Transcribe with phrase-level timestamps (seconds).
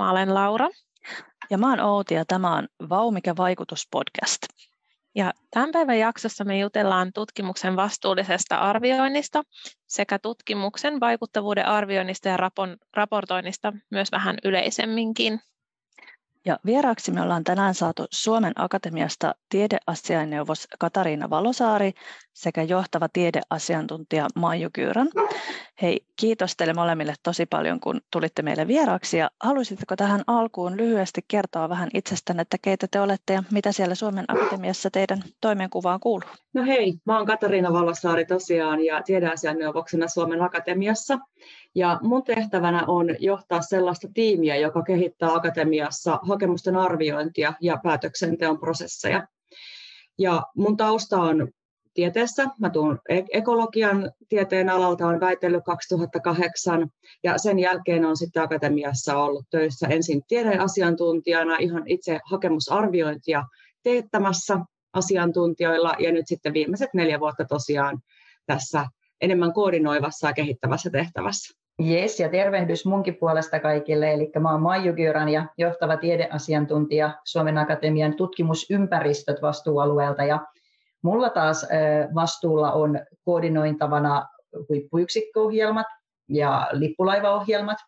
[0.00, 0.68] Mä olen Laura.
[1.50, 4.38] Ja mä oon Outi ja tämä on Vau mikä vaikutus podcast.
[5.14, 9.42] Ja tämän päivän jaksossa me jutellaan tutkimuksen vastuullisesta arvioinnista
[9.86, 12.36] sekä tutkimuksen vaikuttavuuden arvioinnista ja
[12.96, 15.40] raportoinnista myös vähän yleisemminkin.
[16.44, 21.92] Ja vieraaksi me ollaan tänään saatu Suomen Akatemiasta tiedeasiainneuvos Katariina Valosaari
[22.32, 25.08] sekä johtava tiedeasiantuntija Maiju Kyyrän.
[25.82, 29.18] Hei, kiitos teille molemmille tosi paljon, kun tulitte meille vieraaksi.
[29.18, 33.94] Ja haluaisitteko tähän alkuun lyhyesti kertoa vähän itsestänne, että keitä te olette ja mitä siellä
[33.94, 36.28] Suomen Akatemiassa teidän toimenkuvaan kuuluu?
[36.54, 41.18] No hei, mä oon Katariina Valosaari tosiaan ja tiedeasianneuvoksena Suomen Akatemiassa.
[41.74, 49.26] Ja mun tehtävänä on johtaa sellaista tiimiä, joka kehittää akatemiassa hakemusten arviointia ja päätöksenteon prosesseja.
[50.18, 51.48] Ja mun tausta on
[51.94, 52.46] tieteessä.
[52.58, 56.88] Mä tuun e- ekologian tieteen alalta, on väitellyt 2008
[57.22, 63.44] ja sen jälkeen on sitten akatemiassa ollut töissä ensin tiedeasiantuntijana ihan itse hakemusarviointia
[63.82, 64.58] teettämässä
[64.92, 67.98] asiantuntijoilla ja nyt sitten viimeiset neljä vuotta tosiaan
[68.46, 68.86] tässä
[69.20, 71.59] enemmän koordinoivassa ja kehittävässä tehtävässä.
[71.82, 74.12] Jes, ja tervehdys munkin puolesta kaikille.
[74.12, 80.22] Eli mä oon Maiju Gyran ja johtava tiedeasiantuntija Suomen Akatemian tutkimusympäristöt vastuualueelta.
[80.24, 80.46] Ja
[81.02, 81.66] mulla taas
[82.14, 84.26] vastuulla on koordinointavana
[84.68, 85.86] huippuyksikköohjelmat
[86.28, 87.78] ja lippulaivaohjelmat.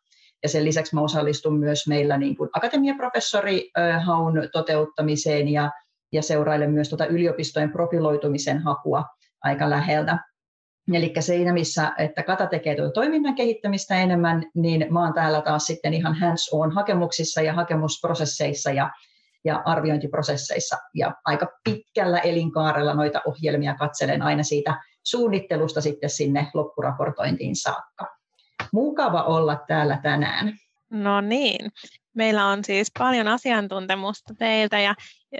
[0.42, 3.70] Ja sen lisäksi mä osallistun myös meillä niin kuin akatemiaprofessori
[4.04, 5.70] haun toteuttamiseen ja,
[6.12, 9.04] ja seurailen myös tuota yliopistojen profiloitumisen hakua
[9.42, 10.18] aika läheltä.
[10.92, 15.66] Eli siinä, missä että Kata tekee tuota toiminnan kehittämistä enemmän, niin mä oon täällä taas
[15.66, 18.90] sitten ihan hands-on hakemuksissa ja hakemusprosesseissa ja,
[19.44, 20.78] ja arviointiprosesseissa.
[20.94, 28.16] Ja aika pitkällä elinkaarella noita ohjelmia katselen aina siitä suunnittelusta sitten sinne loppuraportointiin saakka.
[28.72, 30.52] Mukava olla täällä tänään.
[30.90, 31.70] No niin,
[32.14, 34.94] meillä on siis paljon asiantuntemusta teiltä ja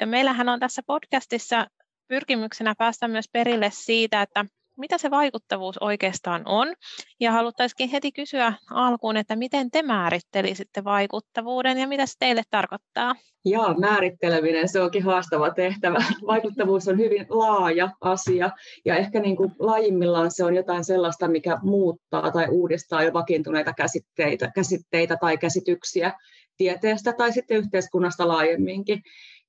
[0.07, 1.67] meillähän on tässä podcastissa
[2.09, 4.45] pyrkimyksenä päästä myös perille siitä, että
[4.83, 6.69] mitä se vaikuttavuus oikeastaan on.
[7.21, 13.15] Ja haluttaisikin heti kysyä alkuun, että miten te määrittelisitte vaikuttavuuden ja mitä se teille tarkoittaa?
[13.45, 16.05] Jaa, määritteleminen, se onkin haastava tehtävä.
[16.27, 18.51] Vaikuttavuus on hyvin laaja asia
[18.85, 23.73] ja ehkä niin kuin laajimmillaan se on jotain sellaista, mikä muuttaa tai uudistaa jo vakiintuneita
[23.73, 26.13] käsitteitä, käsitteitä tai käsityksiä
[26.57, 29.03] tieteestä tai sitten yhteiskunnasta laajemminkin.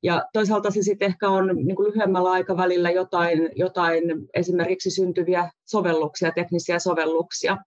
[0.04, 4.04] Ja toisaalta se sitten ehkä on niin kuin lyhyemmällä aikavälillä jotain, jotain
[4.34, 7.58] esimerkiksi syntyviä sovelluksia, teknisiä sovelluksia.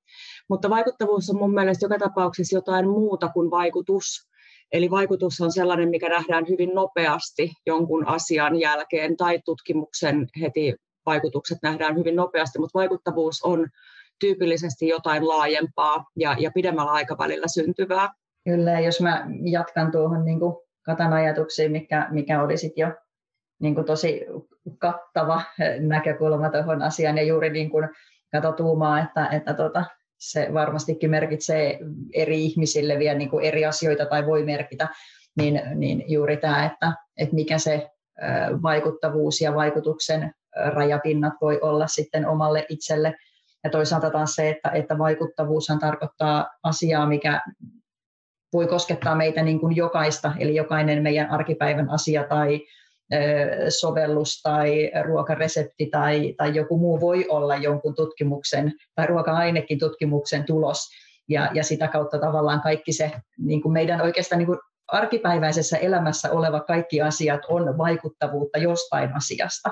[0.48, 4.28] Mutta vaikuttavuus on mun mielestä joka tapauksessa jotain muuta kuin vaikutus.
[4.72, 10.74] Eli vaikutus on sellainen, mikä nähdään hyvin nopeasti jonkun asian jälkeen, tai tutkimuksen heti
[11.06, 13.66] vaikutukset nähdään hyvin nopeasti, mutta vaikuttavuus on
[14.20, 18.08] tyypillisesti jotain laajempaa ja, ja pidemmällä aikavälillä syntyvää.
[18.44, 22.92] Kyllä, jos mä jatkan tuohon niin kuin Katan ajatuksiin, mikä, mikä oli sitten jo
[23.58, 24.26] niin kuin tosi
[24.78, 25.42] kattava
[25.80, 27.88] näkökulma tuohon asiaan ja juuri niin kuin
[28.32, 29.84] Kato tuumaa, että, että tota,
[30.18, 31.78] se varmastikin merkitsee
[32.14, 34.88] eri ihmisille vielä niin kuin eri asioita tai voi merkitä,
[35.36, 37.90] niin, niin juuri tämä, että, että mikä se
[38.62, 40.34] vaikuttavuus ja vaikutuksen
[40.66, 43.14] rajapinnat voi olla sitten omalle itselle.
[43.64, 47.40] Ja toisaalta taas se, että, että vaikuttavuushan tarkoittaa asiaa, mikä
[48.56, 52.60] voi koskettaa meitä niin kuin jokaista, eli jokainen meidän arkipäivän asia tai
[53.68, 60.78] sovellus tai ruokaresepti tai, tai joku muu voi olla jonkun tutkimuksen tai ruoka-ainekin tutkimuksen tulos.
[61.28, 64.58] Ja, ja sitä kautta tavallaan kaikki se niin kuin meidän oikeastaan niin kuin
[64.88, 69.70] arkipäiväisessä elämässä oleva kaikki asiat on vaikuttavuutta jostain asiasta.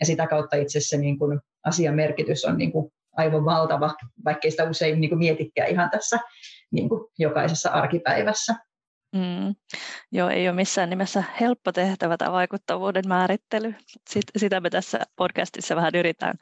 [0.00, 4.50] Ja sitä kautta itse asiassa niin kuin asian merkitys on niin kuin aivan valtava, vaikkei
[4.50, 6.18] sitä usein niin kuin mietikään ihan tässä
[6.72, 8.54] niin kuin jokaisessa arkipäivässä.
[9.16, 9.54] Mm.
[10.12, 13.74] Joo, ei ole missään nimessä helppo tehtävä tämä vaikuttavuuden määrittely.
[14.10, 16.34] Sit, sitä me tässä podcastissa vähän yritetään,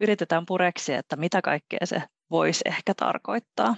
[0.00, 3.76] yritetään pureksia, että mitä kaikkea se voisi ehkä tarkoittaa.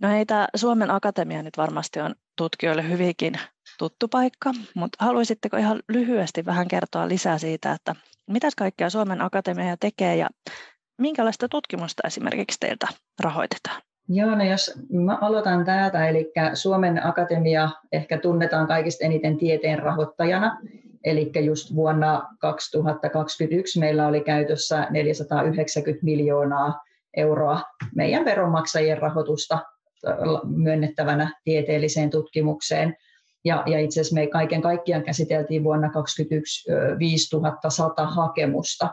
[0.00, 3.34] No hei, tämä Suomen Akatemia nyt varmasti on tutkijoille hyvinkin
[3.78, 7.94] tuttu paikka, mutta haluaisitteko ihan lyhyesti vähän kertoa lisää siitä, että
[8.26, 10.28] mitä kaikkea Suomen Akatemia tekee ja
[10.98, 12.88] minkälaista tutkimusta esimerkiksi teiltä
[13.20, 13.82] rahoitetaan?
[14.12, 20.60] Joo, no jos mä aloitan täältä, eli Suomen Akatemia ehkä tunnetaan kaikista eniten tieteen rahoittajana,
[21.04, 26.80] eli just vuonna 2021 meillä oli käytössä 490 miljoonaa
[27.16, 27.60] euroa
[27.94, 29.58] meidän veronmaksajien rahoitusta
[30.56, 32.96] myönnettävänä tieteelliseen tutkimukseen.
[33.44, 38.88] Ja, ja itse asiassa me kaiken kaikkiaan käsiteltiin vuonna 2021 5100 hakemusta,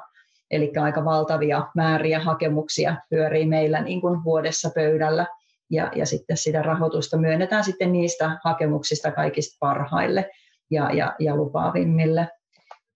[0.51, 5.25] Eli aika valtavia määriä hakemuksia pyörii meillä niin kuin vuodessa pöydällä.
[5.69, 10.29] ja, ja sitten sitä rahoitusta myönnetään sitten niistä hakemuksista kaikista parhaille
[10.71, 12.27] ja, ja, ja lupaavimmille.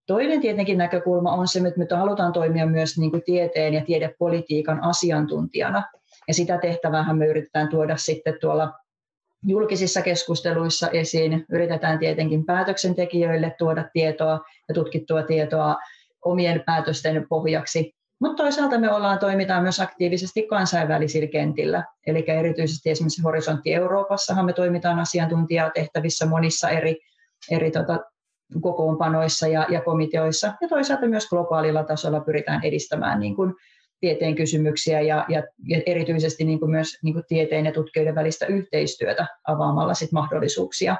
[0.08, 4.84] Toinen tietenkin näkökulma on se, että me halutaan toimia myös niin kuin tieteen ja tiedepolitiikan
[4.84, 5.84] asiantuntijana.
[6.28, 8.74] Ja sitä tehtävää me yritetään tuoda sitten tuolla
[9.46, 11.46] julkisissa keskusteluissa esiin.
[11.50, 14.40] Yritetään tietenkin päätöksentekijöille tuoda tietoa
[14.70, 15.76] ja tutkittua tietoa
[16.26, 17.92] omien päätösten pohjaksi.
[18.22, 21.84] Mutta toisaalta me ollaan, toimitaan myös aktiivisesti kansainvälisillä kentillä.
[22.08, 26.98] Eli erityisesti esimerkiksi Horisontti Euroopassahan me toimitaan asiantuntijatehtävissä monissa eri,
[27.52, 28.00] eri tota,
[28.62, 30.54] kokoonpanoissa ja, ja komiteoissa.
[30.62, 33.54] Ja toisaalta myös globaalilla tasolla pyritään edistämään niin kuin
[34.00, 38.46] tieteen kysymyksiä ja, ja, ja erityisesti niin kuin myös niin kuin tieteen ja tutkijoiden välistä
[38.46, 40.98] yhteistyötä avaamalla sit mahdollisuuksia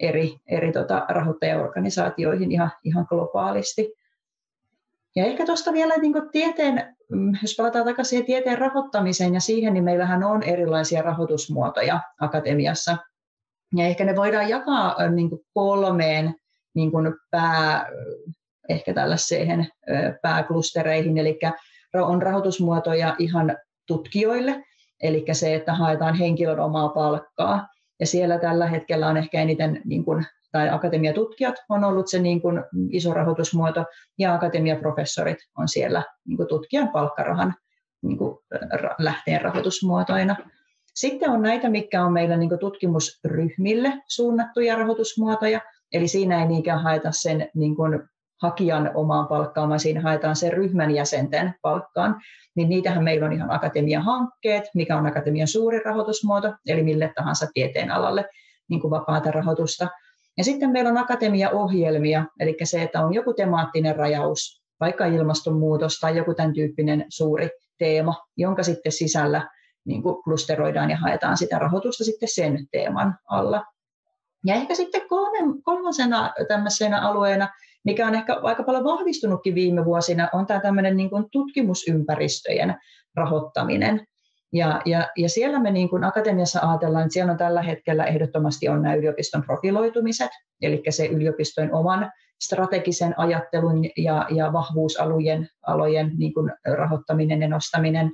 [0.00, 3.92] eri, eri tota, rahoittajaorganisaatioihin ihan, ihan globaalisti.
[5.16, 9.84] Ja ehkä tuosta vielä niin tieteen, mm, jos palataan takaisin tieteen rahoittamiseen ja siihen, niin
[9.84, 12.96] meillähän on erilaisia rahoitusmuotoja akatemiassa.
[13.76, 16.34] Ja ehkä ne voidaan jakaa niin kolmeen
[16.74, 16.90] niin
[17.30, 17.86] pää,
[18.68, 19.68] ehkä tällaiseen
[20.22, 21.38] pääklustereihin, eli
[21.94, 23.56] on rahoitusmuotoja ihan
[23.86, 24.64] tutkijoille,
[25.02, 27.68] eli se, että haetaan henkilön omaa palkkaa.
[28.00, 32.42] Ja siellä tällä hetkellä on ehkä eniten, niin kuin, tai akatemiatutkijat on ollut se niin
[32.42, 33.84] kuin iso rahoitusmuoto,
[34.18, 37.54] ja akatemiaprofessorit on siellä niin kuin tutkijan palkkarahan
[38.02, 38.38] niin kuin
[38.98, 40.36] lähteen rahoitusmuotoina.
[40.94, 45.60] Sitten on näitä, mikä on meillä niin tutkimusryhmille suunnattuja rahoitusmuotoja,
[45.92, 48.02] eli siinä ei niinkään haeta sen niin kuin
[48.42, 52.20] hakijan omaan palkkaan, vaan siinä haetaan sen ryhmän jäsenten palkkaan,
[52.56, 57.46] niin niitähän meillä on ihan akatemian hankkeet, mikä on akatemian suuri rahoitusmuoto, eli mille tahansa
[57.54, 58.24] tieteen alalle
[58.68, 59.88] niin kuin vapaata rahoitusta.
[60.38, 66.16] Ja sitten meillä on akatemia-ohjelmia, eli se, että on joku temaattinen rajaus, vaikka ilmastonmuutos tai
[66.16, 67.48] joku tämän tyyppinen suuri
[67.78, 69.50] teema, jonka sitten sisällä
[69.84, 73.64] niin kuin klusteroidaan ja haetaan sitä rahoitusta sitten sen teeman alla.
[74.46, 75.02] Ja ehkä sitten
[75.64, 77.48] kolmasena tämmöisenä alueena
[77.84, 82.74] mikä on ehkä aika paljon vahvistunutkin viime vuosina, on tämä tämmöinen niin kuin tutkimusympäristöjen
[83.14, 84.06] rahoittaminen.
[84.54, 88.68] Ja, ja, ja siellä me niin kuin akatemiassa ajatellaan, että siellä on tällä hetkellä ehdottomasti
[88.68, 90.30] on nämä yliopiston profiloitumiset,
[90.62, 92.12] eli se yliopistojen oman
[92.42, 98.12] strategisen ajattelun ja, ja vahvuusalujen alojen niin kuin rahoittaminen ja nostaminen.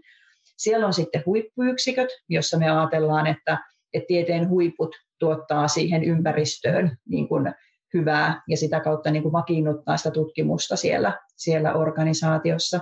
[0.56, 3.58] Siellä on sitten huippuyksiköt, jossa me ajatellaan, että,
[3.92, 7.54] että tieteen huiput tuottaa siihen ympäristöön niin kuin
[7.94, 12.80] hyvää ja sitä kautta niin kuin vakiinnuttaa sitä tutkimusta siellä, siellä organisaatiossa.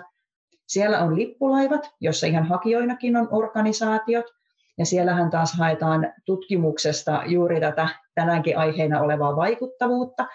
[0.68, 4.24] Siellä on lippulaivat, jossa ihan hakijoinakin on organisaatiot,
[4.78, 10.26] ja siellähän taas haetaan tutkimuksesta juuri tätä tänäänkin aiheena olevaa vaikuttavuutta,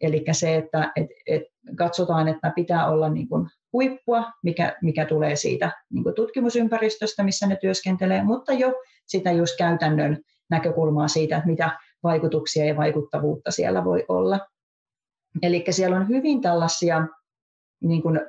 [0.00, 1.42] eli se, että et, et
[1.76, 7.46] katsotaan, että pitää olla niin kuin huippua, mikä, mikä tulee siitä niin kuin tutkimusympäristöstä, missä
[7.46, 8.72] ne työskentelee, mutta jo
[9.06, 10.18] sitä just käytännön
[10.50, 11.70] näkökulmaa siitä, että mitä
[12.02, 14.40] vaikutuksia ja vaikuttavuutta siellä voi olla.
[15.42, 17.06] Eli siellä on hyvin tällaisia
[17.80, 18.20] niin kuin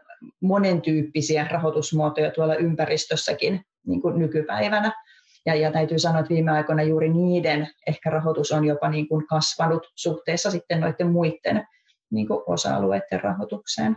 [0.42, 4.92] monentyyppisiä rahoitusmuotoja tuolla ympäristössäkin niin kuin nykypäivänä.
[5.46, 9.28] Ja, ja täytyy sanoa, että viime aikoina juuri niiden ehkä rahoitus on jopa niin kuin
[9.28, 11.68] kasvanut suhteessa sitten noiden muiden
[12.12, 13.96] niin kuin osa-alueiden rahoitukseen.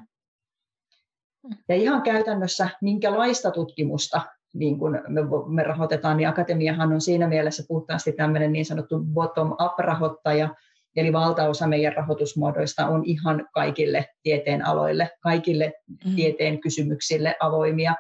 [1.69, 4.21] Ja ihan käytännössä, minkälaista tutkimusta
[4.55, 10.55] niin kuin me, me rahoitetaan, niin akatemiahan on siinä mielessä puhtaasti tämmöinen niin sanottu bottom-up-rahoittaja,
[10.97, 15.73] eli valtaosa meidän rahoitusmuodoista on ihan kaikille tieteen aloille, kaikille
[16.05, 16.15] mm.
[16.15, 17.95] tieteen kysymyksille avoimia.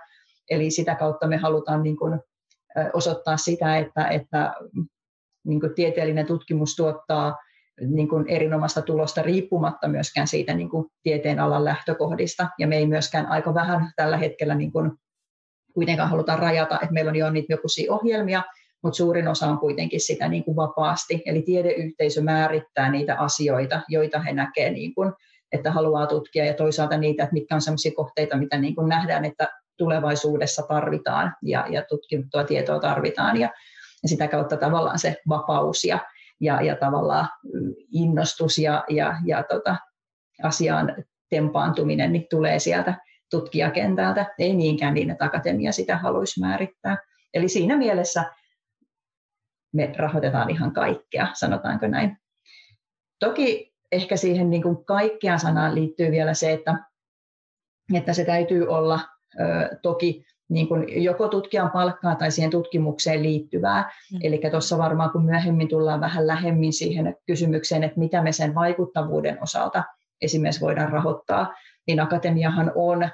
[0.51, 2.21] Eli sitä kautta me halutaan niin kuin
[2.93, 4.55] osoittaa sitä, että, että
[5.47, 7.37] niin kuin tieteellinen tutkimus tuottaa
[7.87, 12.49] niin kuin erinomaista tulosta riippumatta myöskään siitä niin kuin tieteen alan lähtökohdista.
[12.59, 14.93] Ja me ei myöskään aika vähän tällä hetkellä niin kuin
[15.75, 18.43] kuitenkaan haluta rajata, että meillä on jo niitä joku ohjelmia,
[18.83, 21.23] mutta suurin osa on kuitenkin sitä niin kuin vapaasti.
[21.27, 24.93] Eli tiedeyhteisö määrittää niitä asioita, joita he näkevät, niin
[25.53, 29.25] että haluaa tutkia, ja toisaalta niitä, että mitkä on sellaisia kohteita, mitä niin kuin nähdään,
[29.25, 29.49] että
[29.79, 33.41] tulevaisuudessa tarvitaan ja, ja tutkittua tietoa tarvitaan.
[33.41, 33.51] Ja,
[34.03, 35.99] ja sitä kautta tavallaan se vapaus ja,
[36.41, 37.29] ja, ja tavallaan
[37.93, 39.77] innostus ja, ja, ja tota,
[40.43, 40.95] asiaan
[41.31, 42.95] tempaantuminen niin tulee sieltä
[43.31, 46.97] tutkijakentältä, ei niinkään niin, että akatemia sitä haluaisi määrittää.
[47.35, 48.25] Eli siinä mielessä
[49.73, 52.17] me rahoitetaan ihan kaikkea, sanotaanko näin.
[53.19, 56.75] Toki ehkä siihen niin kuin kaikkea sanaan liittyy vielä se, että,
[57.95, 59.01] että se täytyy olla
[59.41, 63.91] ö, toki niin kuin joko tutkijan palkkaa tai siihen tutkimukseen liittyvää.
[64.13, 64.19] Mm.
[64.23, 69.43] Eli tuossa varmaan kun myöhemmin tullaan vähän lähemmin siihen kysymykseen, että mitä me sen vaikuttavuuden
[69.43, 69.85] osalta
[70.21, 71.55] esimerkiksi voidaan rahoittaa,
[71.87, 73.09] niin akatemiahan on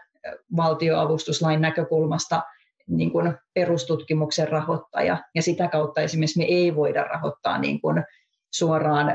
[0.56, 2.42] valtioavustuslain näkökulmasta
[2.88, 8.04] niin kuin perustutkimuksen rahoittaja, ja sitä kautta esimerkiksi me ei voida rahoittaa niin kuin
[8.54, 9.12] suoraan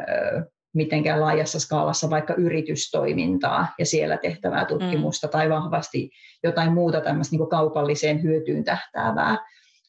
[0.73, 5.31] mitenkään laajassa skaalassa vaikka yritystoimintaa ja siellä tehtävää tutkimusta mm.
[5.31, 6.09] tai vahvasti
[6.43, 9.37] jotain muuta tämmöistä niin kaupalliseen hyötyyn tähtäävää,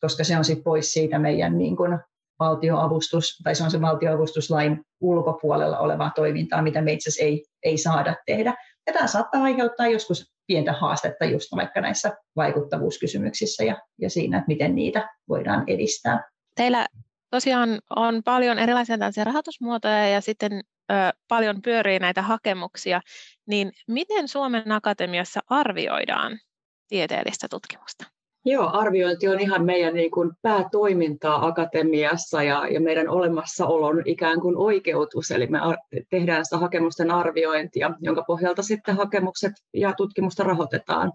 [0.00, 1.98] koska se on sitten pois siitä meidän niin kuin
[2.38, 7.78] valtioavustus, tai se on se valtioavustuslain ulkopuolella olevaa toimintaa, mitä me itse asiassa ei, ei
[7.78, 8.54] saada tehdä.
[8.86, 14.48] Ja tämä saattaa aiheuttaa joskus pientä haastetta just vaikka näissä vaikuttavuuskysymyksissä ja, ja siinä, että
[14.48, 16.30] miten niitä voidaan edistää.
[16.56, 16.86] Teillä
[17.30, 20.94] tosiaan on paljon erilaisia tällaisia rahoitusmuotoja ja sitten ö,
[21.28, 23.00] paljon pyörii näitä hakemuksia,
[23.46, 26.38] niin miten Suomen Akatemiassa arvioidaan
[26.88, 28.13] tieteellistä tutkimusta?
[28.46, 34.56] Joo, arviointi on ihan meidän niin kuin päätoimintaa akatemiassa ja, ja meidän olemassaolon ikään kuin
[34.56, 35.58] oikeutus, eli me
[36.10, 41.12] tehdään sitä hakemusten arviointia, jonka pohjalta sitten hakemukset ja tutkimusta rahoitetaan.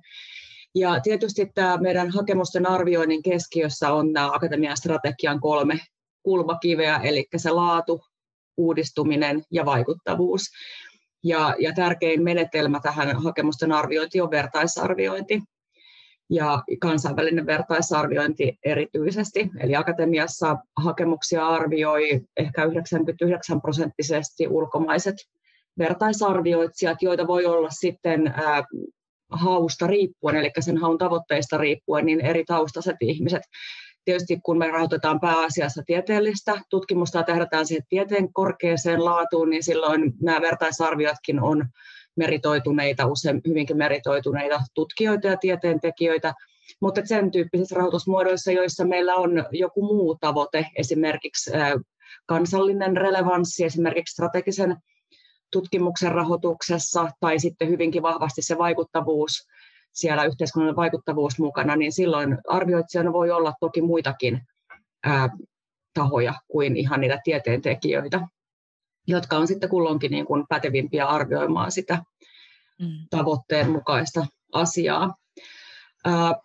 [0.75, 5.79] Ja tietysti tämä meidän hakemusten arvioinnin keskiössä on nämä akatemian strategian kolme
[6.23, 8.01] kulmakiveä, eli se laatu,
[8.57, 10.41] uudistuminen ja vaikuttavuus.
[11.23, 15.41] Ja, ja tärkein menetelmä tähän hakemusten arviointiin on vertaisarviointi
[16.29, 19.49] ja kansainvälinen vertaisarviointi erityisesti.
[19.59, 25.15] Eli akatemiassa hakemuksia arvioi ehkä 99 prosenttisesti ulkomaiset
[25.77, 28.33] vertaisarvioitsijat, joita voi olla sitten
[29.31, 33.41] hausta riippuen, eli sen haun tavoitteista riippuen, niin eri taustaiset ihmiset.
[34.05, 40.13] Tietysti kun me rahoitetaan pääasiassa tieteellistä tutkimusta ja tähdätään siihen tieteen korkeaseen laatuun, niin silloin
[40.21, 41.65] nämä vertaisarviotkin on
[42.15, 46.33] meritoituneita, usein hyvinkin meritoituneita tutkijoita ja tieteentekijöitä,
[46.81, 51.51] mutta sen tyyppisissä rahoitusmuodoissa, joissa meillä on joku muu tavoite, esimerkiksi
[52.25, 54.77] kansallinen relevanssi, esimerkiksi strategisen
[55.51, 59.47] tutkimuksen rahoituksessa tai sitten hyvinkin vahvasti se vaikuttavuus,
[59.93, 64.41] siellä yhteiskunnallinen vaikuttavuus mukana, niin silloin arvioitsijana voi olla toki muitakin
[65.03, 65.29] ää,
[65.93, 68.27] tahoja kuin ihan niitä tieteentekijöitä
[69.09, 72.03] jotka on sitten kulloinkin niin kuin pätevimpiä arvioimaan sitä
[72.79, 72.87] mm.
[73.09, 75.15] tavoitteen mukaista asiaa.
[76.05, 76.35] Ää,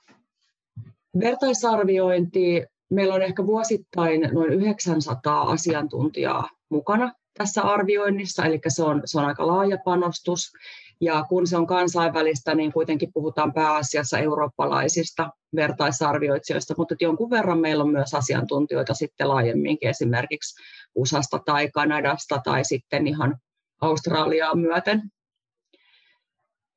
[1.21, 9.19] vertaisarviointi, meillä on ehkä vuosittain noin 900 asiantuntijaa mukana tässä arvioinnissa, eli se on, se
[9.19, 10.53] on aika laaja panostus.
[11.05, 17.85] Ja kun se on kansainvälistä, niin kuitenkin puhutaan pääasiassa eurooppalaisista vertaisarvioitsijoista, mutta jonkun verran meillä
[17.85, 20.63] on myös asiantuntijoita sitten laajemminkin, esimerkiksi
[20.95, 23.37] USAsta tai Kanadasta tai sitten ihan
[23.81, 25.03] Australiaa myöten.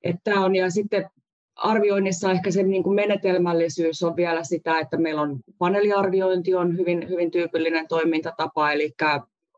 [0.03, 1.10] Että on, ja sitten
[1.55, 7.10] arvioinnissa ehkä se niin kuin menetelmällisyys on vielä sitä, että meillä on paneeliarviointi on hyvin,
[7.10, 8.93] hyvin tyypillinen toimintatapa, eli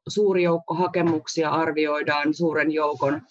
[0.08, 3.22] suuri joukko hakemuksia arvioidaan suuren joukon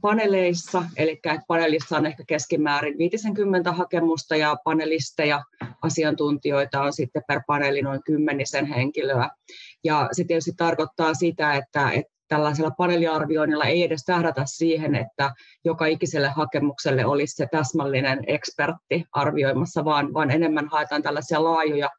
[0.00, 5.42] paneleissa, eli paneelissa on ehkä keskimäärin 50 hakemusta ja panelisteja,
[5.82, 9.30] asiantuntijoita on sitten per paneeli noin kymmenisen henkilöä.
[9.84, 15.34] Ja se tietysti tarkoittaa sitä, että, että tällaisella paneeliarvioinnilla ei edes tähdätä siihen, että
[15.64, 21.90] joka ikiselle hakemukselle olisi se täsmällinen ekspertti arvioimassa, vaan, vaan enemmän haetaan tällaisia laajoja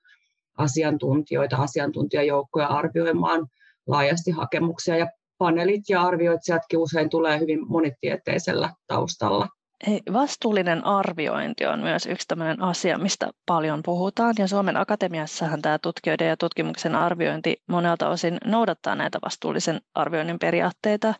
[0.57, 3.47] asiantuntijoita, asiantuntijajoukkoja arvioimaan
[3.87, 4.97] laajasti hakemuksia.
[4.97, 5.07] Ja
[5.41, 9.47] paneelit ja arvioitsijatkin usein tulee hyvin monitieteisellä taustalla.
[10.13, 14.35] Vastuullinen arviointi on myös yksi tämmöinen asia, mistä paljon puhutaan.
[14.39, 21.13] Ja Suomen Akatemiassahan tämä tutkijoiden ja tutkimuksen arviointi monelta osin noudattaa näitä vastuullisen arvioinnin periaatteita.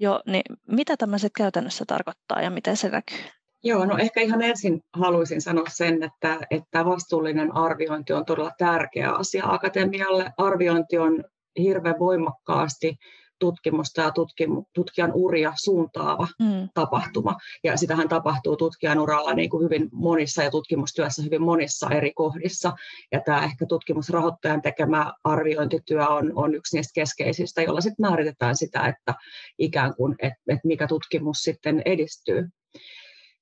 [0.00, 3.18] Jo, niin mitä tämmöiset käytännössä tarkoittaa ja miten se näkyy?
[3.64, 9.12] Joo, no ehkä ihan ensin haluaisin sanoa sen, että, että vastuullinen arviointi on todella tärkeä
[9.12, 10.32] asia akatemialle.
[10.38, 11.24] Arviointi on
[11.58, 12.96] hirveän voimakkaasti
[13.38, 16.68] tutkimusta ja tutkimu, tutkijan uria suuntaava mm.
[16.74, 17.36] tapahtuma.
[17.64, 22.72] Ja sitähän tapahtuu tutkijan uralla niin kuin hyvin monissa ja tutkimustyössä hyvin monissa eri kohdissa.
[23.12, 28.86] Ja tämä ehkä tutkimusrahoittajan tekemä arviointityö on, on yksi niistä keskeisistä, jolla sitten määritetään sitä,
[28.86, 29.14] että
[29.58, 32.48] ikään kuin, että, että mikä tutkimus sitten edistyy.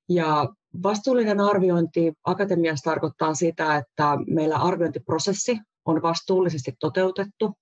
[0.08, 0.46] Ja
[0.82, 7.54] vastuullinen arviointi akatemiassa tarkoittaa sitä, että meillä arviointiprosessi on vastuullisesti toteutettu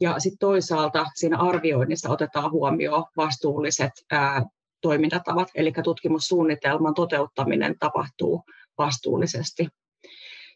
[0.00, 4.42] ja sitten toisaalta siinä arvioinnissa otetaan huomioon vastuulliset ää,
[4.80, 8.42] toimintatavat, eli tutkimussuunnitelman toteuttaminen tapahtuu
[8.78, 9.68] vastuullisesti.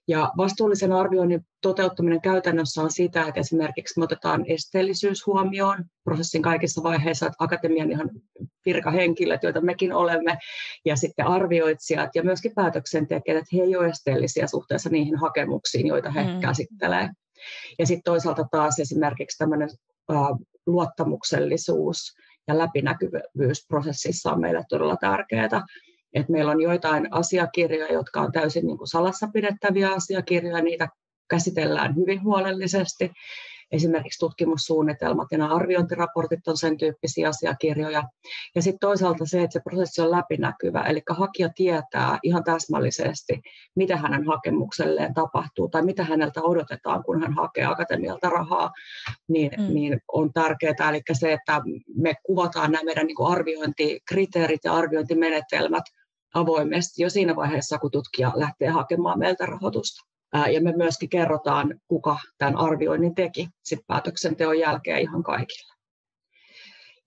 [0.08, 6.82] Ja vastuullisen arvioinnin toteuttaminen käytännössä on sitä, että esimerkiksi me otetaan esteellisyys huomioon prosessin kaikissa
[6.82, 8.10] vaiheissa, että akatemian ihan
[8.66, 10.38] virkahenkilöt, joita mekin olemme,
[10.84, 16.10] ja sitten arvioitsijat ja myöskin päätöksentekijät, että he eivät ole esteellisiä suhteessa niihin hakemuksiin, joita
[16.10, 16.40] he mm.
[16.40, 17.10] käsittelevät.
[17.78, 19.68] Ja sitten toisaalta taas esimerkiksi tämmöinen
[20.66, 22.16] luottamuksellisuus
[22.48, 25.62] ja läpinäkyvyys prosessissa on meille todella tärkeää.
[26.14, 30.88] Et meillä on joitain asiakirjoja, jotka on täysin niin kuin salassa pidettäviä asiakirjoja, niitä
[31.30, 33.12] käsitellään hyvin huolellisesti.
[33.72, 38.02] Esimerkiksi tutkimussuunnitelmat ja nämä arviointiraportit on sen tyyppisiä asiakirjoja.
[38.54, 43.40] Ja sitten toisaalta se, että se prosessi on läpinäkyvä, eli hakija tietää ihan täsmällisesti,
[43.76, 48.70] mitä hänen hakemukselleen tapahtuu tai mitä häneltä odotetaan, kun hän hakee akatemialta rahaa,
[49.28, 49.74] niin, mm.
[49.74, 50.90] niin on tärkeää.
[50.90, 51.62] Eli se, että
[51.96, 55.84] me kuvataan nämä meidän niin arviointikriteerit ja arviointimenetelmät
[56.34, 60.08] avoimesti jo siinä vaiheessa, kun tutkija lähtee hakemaan meiltä rahoitusta.
[60.32, 65.74] Ja me myöskin kerrotaan, kuka tämän arvioinnin teki sit päätöksenteon jälkeen ihan kaikille.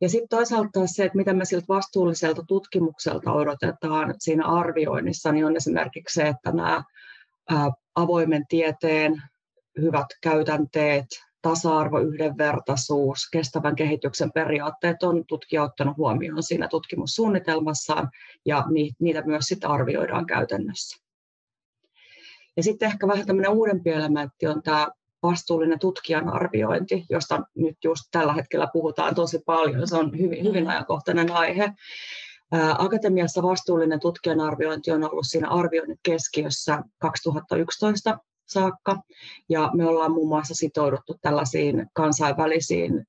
[0.01, 5.55] Ja sitten toisaalta se, että mitä me siltä vastuulliselta tutkimukselta odotetaan siinä arvioinnissa, niin on
[5.55, 6.83] esimerkiksi se, että nämä
[7.95, 9.21] avoimen tieteen
[9.81, 11.05] hyvät käytänteet,
[11.41, 18.09] tasa-arvo, yhdenvertaisuus, kestävän kehityksen periaatteet on tutkija ottanut huomioon siinä tutkimussuunnitelmassaan
[18.45, 18.65] ja
[18.99, 21.10] niitä myös sitten arvioidaan käytännössä.
[22.57, 24.87] Ja sitten ehkä vähän tämmöinen uudempi elementti on tämä
[25.23, 29.87] vastuullinen tutkijan arviointi, josta nyt just tällä hetkellä puhutaan tosi paljon.
[29.87, 31.73] Se on hyvin, hyvin ajankohtainen aihe.
[32.77, 39.01] Akatemiassa vastuullinen tutkijan arviointi on ollut siinä arvioinnin keskiössä 2011 saakka,
[39.49, 43.05] ja me ollaan muun muassa sitouduttu tällaisiin kansainvälisiin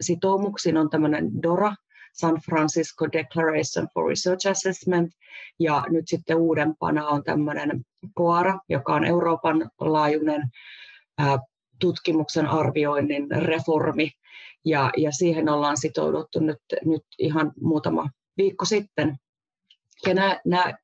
[0.00, 0.76] sitoumuksiin.
[0.76, 1.74] On tämmöinen DORA,
[2.12, 5.12] San Francisco Declaration for Research Assessment,
[5.58, 7.84] ja nyt sitten uudempana on tämmöinen
[8.18, 10.42] COARA, joka on Euroopan laajuinen
[11.80, 14.10] tutkimuksen arvioinnin reformi,
[14.64, 19.16] ja, ja siihen ollaan sitouduttu nyt, nyt ihan muutama viikko sitten.
[20.06, 20.74] Ja nämä, nämä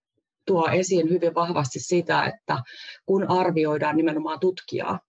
[0.46, 2.62] tuo esiin hyvin vahvasti sitä, että
[3.06, 5.00] kun arvioidaan nimenomaan tutkijaa,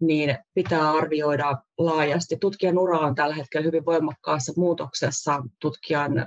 [0.00, 2.36] niin pitää arvioida laajasti.
[2.40, 5.42] Tutkijan ura on tällä hetkellä hyvin voimakkaassa muutoksessa.
[5.60, 6.26] Tutkijan,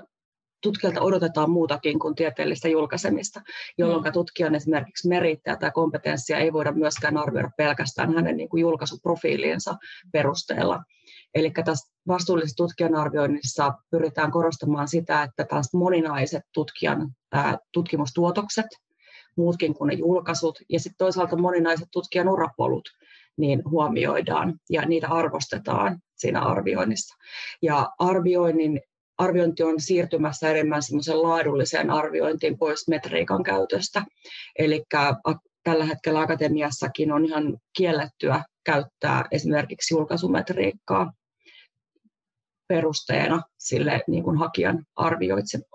[0.63, 3.41] tutkijalta odotetaan muutakin kuin tieteellistä julkaisemista,
[3.77, 4.11] jolloin mm.
[4.11, 9.75] tutkijan esimerkiksi merittäjä tai kompetenssia ei voida myöskään arvioida pelkästään hänen niin kuin julkaisuprofiiliensa
[10.11, 10.83] perusteella.
[11.35, 18.65] Eli tässä vastuullisessa tutkijan arvioinnissa pyritään korostamaan sitä, että taas moninaiset tutkijan ää, tutkimustuotokset,
[19.37, 22.89] muutkin kuin ne julkaisut, ja sitten toisaalta moninaiset tutkijan urapolut,
[23.37, 27.15] niin huomioidaan ja niitä arvostetaan siinä arvioinnissa.
[27.61, 28.81] Ja arvioinnin,
[29.17, 34.05] arviointi on siirtymässä enemmän semmoisen laadulliseen arviointiin pois metriikan käytöstä.
[34.59, 34.83] Eli
[35.63, 41.13] tällä hetkellä akatemiassakin on ihan kiellettyä käyttää esimerkiksi julkaisumetriikkaa
[42.67, 44.85] perusteena sille niin kuin hakijan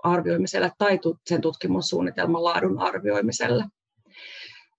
[0.03, 3.65] arvioimiselle tai sen tutkimussuunnitelman laadun arvioimiselle.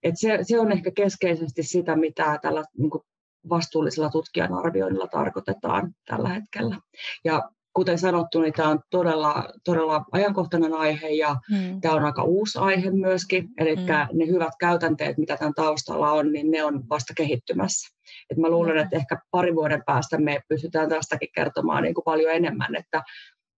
[0.02, 3.02] Et se, se on ehkä keskeisesti sitä, mitä tällä niin kuin
[3.48, 6.76] vastuullisella tutkijan arvioinnilla tarkoitetaan tällä hetkellä.
[7.24, 11.80] Ja kuten sanottu, niin tämä on todella, todella ajankohtainen aihe ja mm.
[11.80, 13.48] tämä on aika uusi aihe myöskin.
[13.58, 13.82] Eli mm.
[14.12, 17.96] ne hyvät käytänteet, mitä tämän taustalla on, niin ne on vasta kehittymässä.
[18.30, 18.82] Et mä luulen, mm.
[18.82, 23.02] että ehkä pari vuoden päästä me pystytään tästäkin kertomaan niin kuin paljon enemmän, että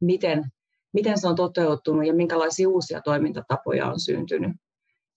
[0.00, 0.44] miten,
[0.92, 4.52] miten se on toteutunut ja minkälaisia uusia toimintatapoja on syntynyt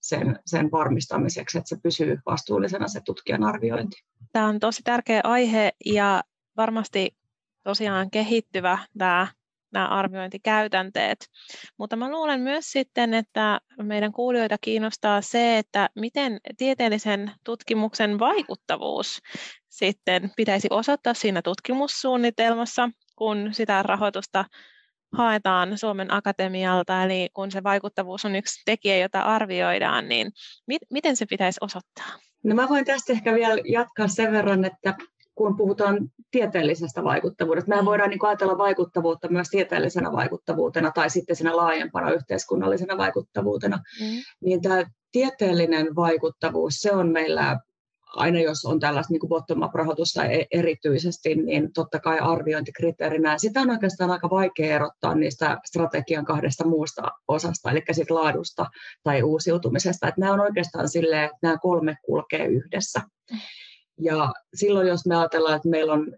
[0.08, 3.96] sen, sen varmistamiseksi, että se pysyy vastuullisena se tutkijan arviointi.
[4.32, 6.22] Tämä on tosi tärkeä aihe ja
[6.56, 7.16] varmasti
[7.62, 9.26] tosiaan kehittyvä tämä
[9.72, 11.26] nämä arviointikäytänteet.
[11.78, 19.18] Mutta mä luulen myös sitten, että meidän kuulijoita kiinnostaa se, että miten tieteellisen tutkimuksen vaikuttavuus
[19.68, 24.44] sitten pitäisi osoittaa siinä tutkimussuunnitelmassa, kun sitä rahoitusta
[25.16, 30.32] haetaan Suomen Akatemialta, eli kun se vaikuttavuus on yksi tekijä, jota arvioidaan, niin
[30.66, 32.06] mit, miten se pitäisi osoittaa?
[32.44, 34.94] No mä voin tästä ehkä vielä jatkaa sen verran, että
[35.34, 35.98] kun puhutaan
[36.30, 42.98] tieteellisestä vaikuttavuudesta, mehän voidaan niin ajatella vaikuttavuutta myös tieteellisenä vaikuttavuutena tai sitten siinä laajempana yhteiskunnallisena
[42.98, 44.06] vaikuttavuutena, mm.
[44.40, 47.60] niin tämä tieteellinen vaikuttavuus, se on meillä
[48.16, 53.38] aina jos on tällaista niin bottom-up-rahoitusta e-, erityisesti, niin totta kai arviointikriteerinä.
[53.38, 58.66] Sitä on oikeastaan aika vaikea erottaa niistä strategian kahdesta muusta osasta, eli siitä laadusta
[59.02, 60.08] tai uusiutumisesta.
[60.08, 63.00] Että nämä on oikeastaan silleen, että nämä kolme kulkee yhdessä.
[64.00, 66.12] Ja silloin, jos me ajatellaan, että meillä on,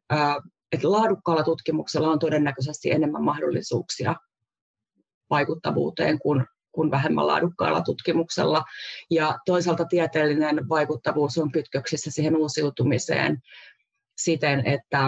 [0.72, 4.14] että laadukkaalla tutkimuksella on todennäköisesti enemmän mahdollisuuksia
[5.30, 6.44] vaikuttavuuteen kuin
[6.78, 8.64] kuin vähemmän laadukkaalla tutkimuksella.
[9.10, 13.38] Ja toisaalta tieteellinen vaikuttavuus on kytköksissä siihen uusiutumiseen
[14.16, 14.98] siten, että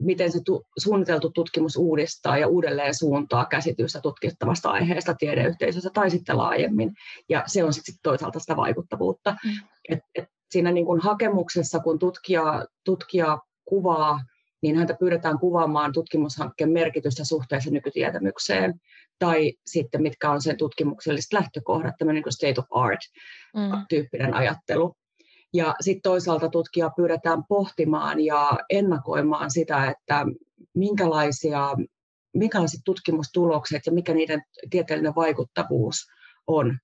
[0.00, 6.36] miten se tu- suunniteltu tutkimus uudistaa ja uudelleen suuntaa käsitystä tutkittavasta aiheesta tiedeyhteisössä tai sitten
[6.36, 6.94] laajemmin.
[7.28, 9.36] Ja se on sitten toisaalta sitä vaikuttavuutta.
[9.44, 9.50] Mm.
[9.88, 14.20] Et, et siinä niin kuin hakemuksessa, kun tutkija, tutkija kuvaa
[14.62, 18.80] niin häntä pyydetään kuvaamaan tutkimushankkeen merkitystä suhteessa nykytietämykseen,
[19.18, 24.36] tai sitten mitkä on sen tutkimukselliset lähtökohdat, tämmöinen niin state of art-tyyppinen mm.
[24.36, 24.96] ajattelu.
[25.54, 30.26] Ja sitten toisaalta tutkija pyydetään pohtimaan ja ennakoimaan sitä, että
[30.74, 31.68] minkälaisia,
[32.34, 35.96] minkälaiset tutkimustulokset ja mikä niiden tieteellinen vaikuttavuus
[36.46, 36.78] on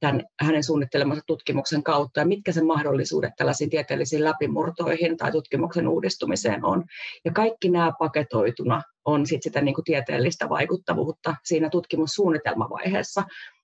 [0.00, 6.64] tämän hänen suunnittelemansa tutkimuksen kautta ja mitkä sen mahdollisuudet tällaisiin tieteellisiin läpimurtoihin tai tutkimuksen uudistumiseen
[6.64, 6.84] on.
[7.24, 13.22] Ja kaikki nämä paketoituna on sit sitä niin kuin tieteellistä vaikuttavuutta siinä tutkimussuunnitelmavaiheessa.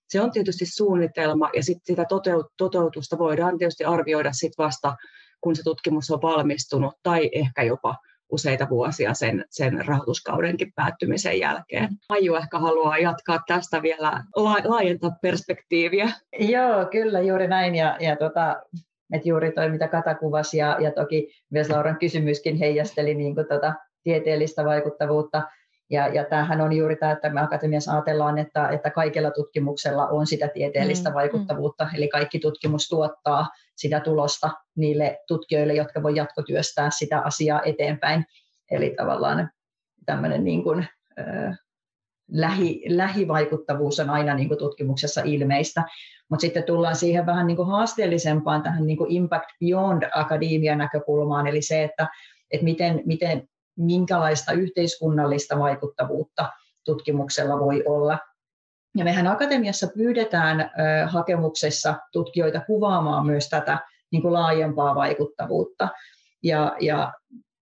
[0.09, 2.05] Se on tietysti suunnitelma ja sit sitä
[2.57, 4.97] toteutusta voidaan tietysti arvioida sit vasta,
[5.41, 7.97] kun se tutkimus on valmistunut tai ehkä jopa
[8.33, 11.89] useita vuosia sen, sen rahoituskaudenkin päättymisen jälkeen.
[12.09, 14.25] Aiju ehkä haluaa jatkaa tästä vielä
[14.65, 16.09] laajentaa perspektiiviä.
[16.39, 17.75] Joo, kyllä juuri näin.
[17.75, 18.63] Ja, ja tota,
[19.13, 23.47] että juuri toi, mitä Kata kuvasi, ja, ja toki myös Lauran kysymyskin heijasteli niin kuin
[23.49, 25.43] tota, tieteellistä vaikuttavuutta.
[25.93, 30.27] Ja, ja tämähän on juuri tämä, että me akatemiassa ajatellaan, että, että kaikella tutkimuksella on
[30.27, 31.15] sitä tieteellistä mm, mm.
[31.15, 31.91] vaikuttavuutta, mm.
[31.95, 38.25] eli kaikki tutkimus tuottaa sitä tulosta niille tutkijoille, jotka voi jatkotyöstää sitä asiaa eteenpäin.
[38.71, 39.51] Eli tavallaan
[40.07, 40.87] tämmöinen niin kuin,
[41.19, 41.59] äh,
[42.31, 45.85] lähi, lähivaikuttavuus on aina niin kuin tutkimuksessa ilmeistä,
[46.29, 51.47] mutta sitten tullaan siihen vähän niin kuin haasteellisempaan tähän niin kuin impact beyond akademia näkökulmaan,
[51.47, 52.09] eli se, että,
[52.51, 56.49] että miten, miten minkälaista yhteiskunnallista vaikuttavuutta
[56.85, 58.19] tutkimuksella voi olla.
[58.97, 60.71] Ja mehän akatemiassa pyydetään
[61.07, 63.79] hakemuksessa tutkijoita kuvaamaan myös tätä
[64.13, 65.89] niin kuin laajempaa vaikuttavuutta.
[66.43, 67.13] Ja, ja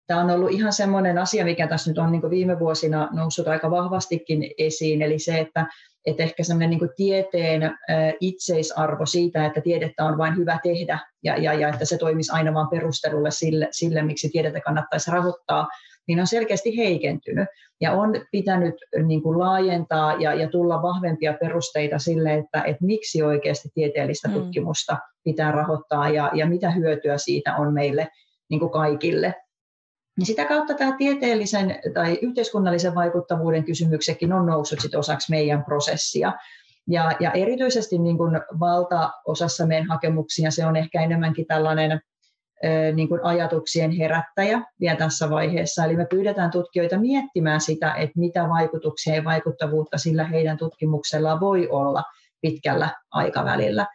[0.06, 3.48] tämä on ollut ihan semmoinen asia, mikä tässä nyt on niin kuin viime vuosina noussut
[3.48, 5.66] aika vahvastikin esiin, eli se, että,
[6.06, 7.78] että ehkä semmoinen niin tieteen
[8.20, 12.54] itseisarvo siitä, että tiedettä on vain hyvä tehdä ja, ja, ja että se toimisi aina
[12.54, 15.68] vain perustelulle sille, sille, miksi tiedettä kannattaisi rahoittaa,
[16.08, 17.48] niin on selkeästi heikentynyt
[17.80, 18.74] ja on pitänyt
[19.06, 24.34] niin kuin laajentaa ja, ja tulla vahvempia perusteita sille, että, että miksi oikeasti tieteellistä mm.
[24.34, 28.08] tutkimusta pitää rahoittaa ja, ja mitä hyötyä siitä on meille
[28.50, 29.34] niin kuin kaikille.
[30.18, 36.32] Ja sitä kautta tämä tieteellisen tai yhteiskunnallisen vaikuttavuuden kysymyksekin on noussut sit osaksi meidän prosessia.
[36.88, 42.00] Ja, ja erityisesti niin kuin valtaosassa meidän hakemuksia se on ehkä enemmänkin tällainen
[42.94, 45.84] niin kuin ajatuksien herättäjä vielä tässä vaiheessa.
[45.84, 51.68] Eli me pyydetään tutkijoita miettimään sitä, että mitä vaikutuksia ja vaikuttavuutta sillä heidän tutkimuksellaan voi
[51.68, 52.02] olla
[52.40, 53.86] pitkällä aikavälillä.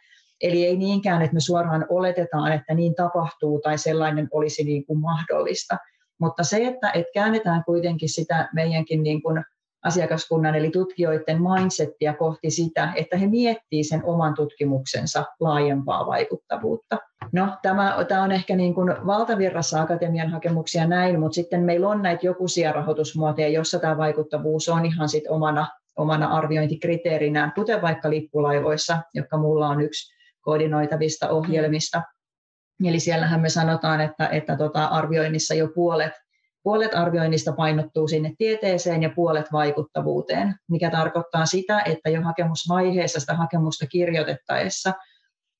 [0.42, 4.98] Eli ei niinkään, että me suoraan oletetaan, että niin tapahtuu tai sellainen olisi niin kuin
[4.98, 5.76] mahdollista.
[6.20, 9.44] Mutta se, että, että käännetään kuitenkin sitä meidänkin niin kuin
[9.86, 16.98] asiakaskunnan eli tutkijoiden mindsettiä kohti sitä, että he miettii sen oman tutkimuksensa laajempaa vaikuttavuutta.
[17.32, 22.02] No, tämä, tämä on ehkä niin kuin valtavirrassa akatemian hakemuksia näin, mutta sitten meillä on
[22.02, 28.98] näitä jokuisia rahoitusmuotoja, jossa tämä vaikuttavuus on ihan sit omana, omana arviointikriteerinään, kuten vaikka lippulaivoissa,
[29.14, 32.02] joka mulla on yksi koordinoitavista ohjelmista.
[32.84, 36.12] Eli siellähän me sanotaan, että, että tota arvioinnissa jo puolet
[36.66, 43.34] Puolet arvioinnista painottuu sinne tieteeseen ja puolet vaikuttavuuteen, mikä tarkoittaa sitä, että jo hakemusvaiheessa sitä
[43.34, 44.92] hakemusta kirjoitettaessa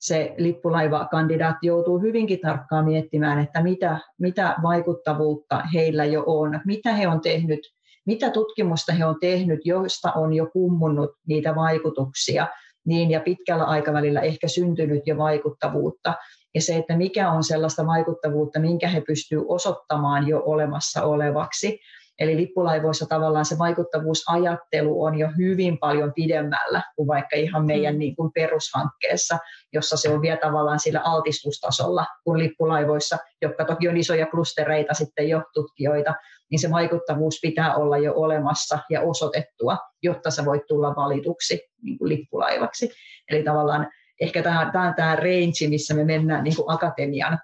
[0.00, 7.08] se lippulaivakandidaatti joutuu hyvinkin tarkkaan miettimään, että mitä, mitä vaikuttavuutta heillä jo on, mitä he
[7.08, 7.60] on tehnyt,
[8.06, 12.46] mitä tutkimusta he on tehnyt, joista on jo kummunnut niitä vaikutuksia,
[12.86, 16.14] niin ja pitkällä aikavälillä ehkä syntynyt jo vaikuttavuutta
[16.54, 21.78] ja se, että mikä on sellaista vaikuttavuutta, minkä he pystyvät osoittamaan jo olemassa olevaksi.
[22.18, 27.98] Eli lippulaivoissa tavallaan se vaikuttavuusajattelu on jo hyvin paljon pidemmällä kuin vaikka ihan meidän mm.
[27.98, 29.38] niin kuin perushankkeessa,
[29.72, 35.28] jossa se on vielä tavallaan sillä altistustasolla kuin lippulaivoissa, jotka toki on isoja klustereita sitten
[35.28, 36.14] jo tutkijoita,
[36.50, 41.98] niin se vaikuttavuus pitää olla jo olemassa ja osoitettua, jotta sä voit tulla valituksi niin
[41.98, 42.90] kuin lippulaivaksi.
[43.30, 43.86] Eli tavallaan
[44.20, 47.38] ehkä tämä, tämä on tämä range, missä me mennään niin kuin akatemian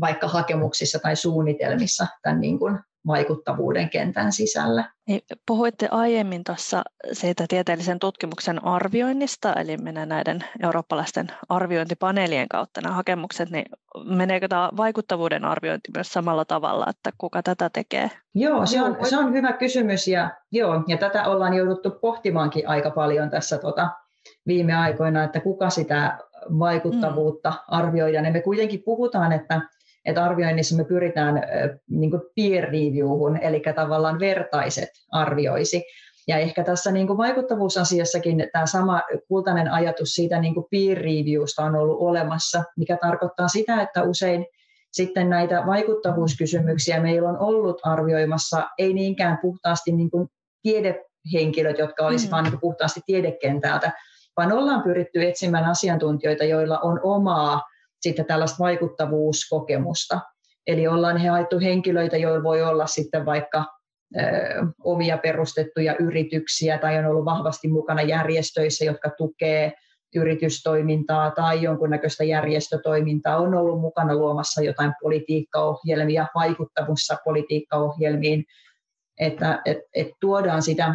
[0.00, 4.90] vaikka hakemuksissa tai suunnitelmissa tämän niin kuin vaikuttavuuden kentän sisällä.
[5.08, 12.94] Niin, puhuitte aiemmin tuossa siitä tieteellisen tutkimuksen arvioinnista, eli menee näiden eurooppalaisten arviointipaneelien kautta nämä
[12.94, 13.64] hakemukset, niin
[14.04, 18.10] meneekö tämä vaikuttavuuden arviointi myös samalla tavalla, että kuka tätä tekee?
[18.34, 22.90] Joo, se on, se on hyvä kysymys ja, joo, ja tätä ollaan jouduttu pohtimaankin aika
[22.90, 23.90] paljon tässä tota,
[24.46, 26.18] viime aikoina, että kuka sitä
[26.58, 27.56] vaikuttavuutta mm.
[27.68, 28.24] arvioidaan.
[28.24, 29.60] Ja me kuitenkin puhutaan, että,
[30.04, 31.42] että arvioinnissa me pyritään
[31.90, 35.84] niin peer reviewhun, eli tavallaan vertaiset arvioisi.
[36.28, 41.62] Ja ehkä tässä niin kuin vaikuttavuusasiassakin tämä sama kultainen ajatus siitä niin kuin peer reviewsta
[41.62, 44.46] on ollut olemassa, mikä tarkoittaa sitä, että usein
[44.92, 50.28] sitten näitä vaikuttavuuskysymyksiä meillä on ollut arvioimassa, ei niinkään puhtaasti niin kuin
[50.62, 52.32] tiedehenkilöt, jotka olisivat mm.
[52.32, 53.92] vain niin puhtaasti tiedekentältä,
[54.38, 57.62] vaan ollaan pyritty etsimään asiantuntijoita, joilla on omaa
[58.00, 60.20] sitten tällaista vaikuttavuuskokemusta.
[60.66, 63.64] Eli ollaan he haettu henkilöitä, joilla voi olla sitten vaikka
[64.16, 64.20] ö,
[64.84, 69.72] omia perustettuja yrityksiä tai on ollut vahvasti mukana järjestöissä, jotka tukee
[70.14, 78.44] yritystoimintaa tai jonkunnäköistä järjestötoimintaa, on ollut mukana luomassa jotain politiikkaohjelmia, vaikuttavussa politiikkaohjelmiin,
[79.20, 80.94] että et, et tuodaan sitä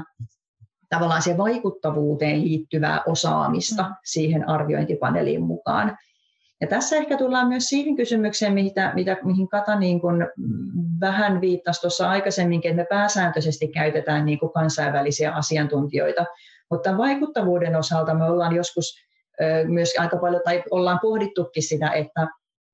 [0.95, 3.95] tavallaan siihen vaikuttavuuteen liittyvää osaamista mm.
[4.06, 5.97] siihen arviointipaneeliin mukaan.
[6.62, 10.27] Ja tässä ehkä tullaan myös siihen kysymykseen, mitä, mitä, mihin Kata niin kuin
[10.99, 16.25] vähän viittasi tuossa aikaisemminkin, että me pääsääntöisesti käytetään niin kuin kansainvälisiä asiantuntijoita,
[16.69, 18.95] mutta vaikuttavuuden osalta me ollaan joskus
[19.67, 22.27] myös aika paljon, tai ollaan pohdittukin sitä, että,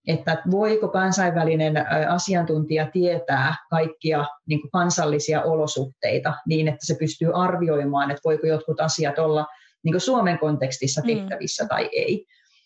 [0.08, 1.74] että voiko kansainvälinen
[2.10, 8.80] asiantuntija tietää kaikkia niin kuin kansallisia olosuhteita niin, että se pystyy arvioimaan, että voiko jotkut
[8.80, 9.46] asiat olla
[9.84, 11.08] niin kuin Suomen kontekstissa mm.
[11.08, 11.68] tehtävissä mm.
[11.68, 12.26] tai ei.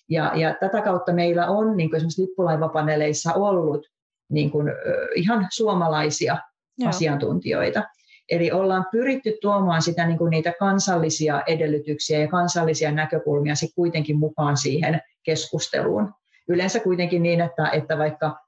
[0.09, 3.87] Ja, ja tätä kautta meillä on niin kuin esimerkiksi lippulaivapaneeleissa ollut
[4.29, 4.67] niin kuin,
[5.15, 6.37] ihan suomalaisia
[6.77, 6.89] Joo.
[6.89, 7.83] asiantuntijoita.
[8.29, 14.19] Eli ollaan pyritty tuomaan sitä, niin kuin niitä kansallisia edellytyksiä ja kansallisia näkökulmia sit kuitenkin
[14.19, 16.13] mukaan siihen keskusteluun.
[16.49, 18.39] Yleensä kuitenkin niin, että, että vaikka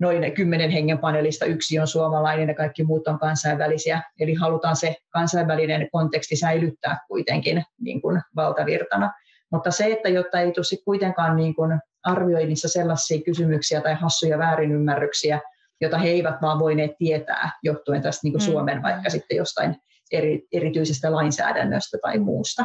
[0.00, 4.02] noin kymmenen hengen paneelista yksi on suomalainen ja kaikki muut on kansainvälisiä.
[4.20, 9.12] Eli halutaan se kansainvälinen konteksti säilyttää kuitenkin niin kuin valtavirtana.
[9.52, 15.40] Mutta se, että jotta ei tule kuitenkaan niin kuin arvioinnissa sellaisia kysymyksiä tai hassuja väärinymmärryksiä,
[15.80, 18.52] jota he eivät vaan voineet tietää johtuen tästä niin kuin mm.
[18.52, 19.76] Suomen vaikka sitten jostain
[20.12, 22.64] eri, erityisestä lainsäädännöstä tai muusta.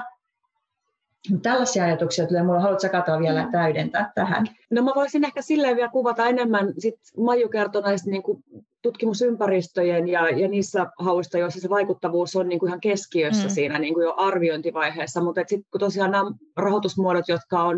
[1.42, 2.44] Tällaisia ajatuksia tulee.
[2.44, 3.52] Mulla haluatko Kata vielä mm.
[3.52, 4.46] täydentää tähän?
[4.72, 6.74] No mä voisin ehkä silleen vielä kuvata enemmän.
[6.78, 8.44] Sit Maiju kertoi näistä niin kuin
[8.82, 13.50] tutkimusympäristöjen ja, ja niissä hauista, joissa se vaikuttavuus on niin kuin ihan keskiössä mm.
[13.50, 15.24] siinä niin kuin jo arviointivaiheessa.
[15.24, 17.78] Mutta sitten kun tosiaan nämä rahoitusmuodot, jotka on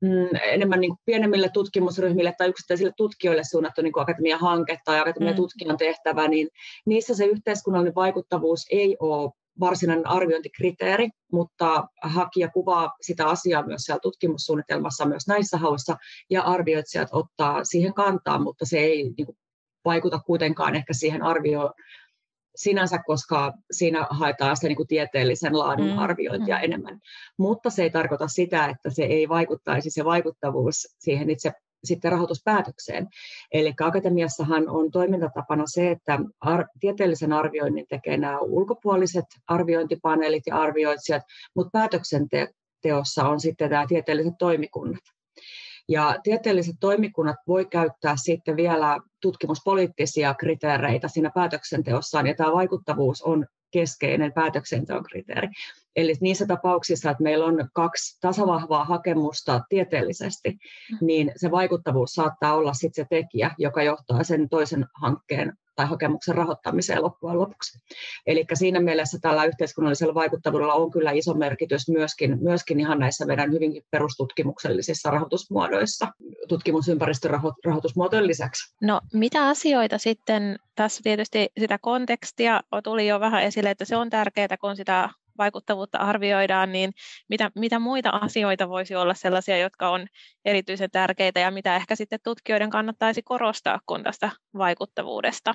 [0.00, 5.78] mm, enemmän niin kuin pienemmille tutkimusryhmille tai yksittäisille tutkijoille suunnattu niin akatemia-hanke tai akatemia-tutkijan mm.
[5.78, 6.48] tehtävä, niin
[6.86, 14.00] niissä se yhteiskunnallinen vaikuttavuus ei ole varsinainen arviointikriteeri, mutta hakija kuvaa sitä asiaa myös siellä
[14.02, 15.96] tutkimussuunnitelmassa myös näissä hauissa,
[16.30, 19.38] ja arvioitsijat ottaa siihen kantaa, mutta se ei niin kuin,
[19.84, 21.72] vaikuta kuitenkaan ehkä siihen arvioon
[22.56, 26.64] sinänsä, koska siinä haetaan sitä niin kuin tieteellisen laadun mm, arviointia mm.
[26.64, 26.98] enemmän.
[27.38, 31.52] Mutta se ei tarkoita sitä, että se ei vaikuttaisi se vaikuttavuus siihen itse
[31.84, 33.08] sitten rahoituspäätökseen.
[33.52, 41.22] Eli akatemiassahan on toimintatapana se, että ar- tieteellisen arvioinnin tekee nämä ulkopuoliset arviointipaneelit ja arvioitsijat,
[41.54, 45.02] mutta päätöksenteossa on sitten nämä tieteelliset toimikunnat.
[45.88, 53.46] Ja tieteelliset toimikunnat voi käyttää sitten vielä tutkimuspoliittisia kriteereitä siinä päätöksenteossaan, ja tämä vaikuttavuus on
[53.70, 55.48] keskeinen päätöksenteon kriteeri.
[55.96, 61.06] Eli niissä tapauksissa, että meillä on kaksi tasavahvaa hakemusta tieteellisesti, mm.
[61.06, 66.34] niin se vaikuttavuus saattaa olla sitten se tekijä, joka johtaa sen toisen hankkeen tai hakemuksen
[66.34, 67.78] rahoittamiseen loppujen lopuksi.
[68.26, 73.52] Eli siinä mielessä tällä yhteiskunnallisella vaikuttavuudella on kyllä iso merkitys myöskin, myöskin ihan näissä meidän
[73.52, 76.06] hyvinkin perustutkimuksellisissa rahoitusmuodoissa,
[76.48, 78.74] tutkimusympäristön rahoitusmuotojen lisäksi.
[78.82, 84.10] No mitä asioita sitten, tässä tietysti sitä kontekstia tuli jo vähän esille, että se on
[84.10, 86.92] tärkeää, kun sitä vaikuttavuutta arvioidaan, niin
[87.28, 90.06] mitä, mitä muita asioita voisi olla sellaisia, jotka on
[90.44, 95.54] erityisen tärkeitä ja mitä ehkä sitten tutkijoiden kannattaisi korostaa, kun tästä vaikuttavuudesta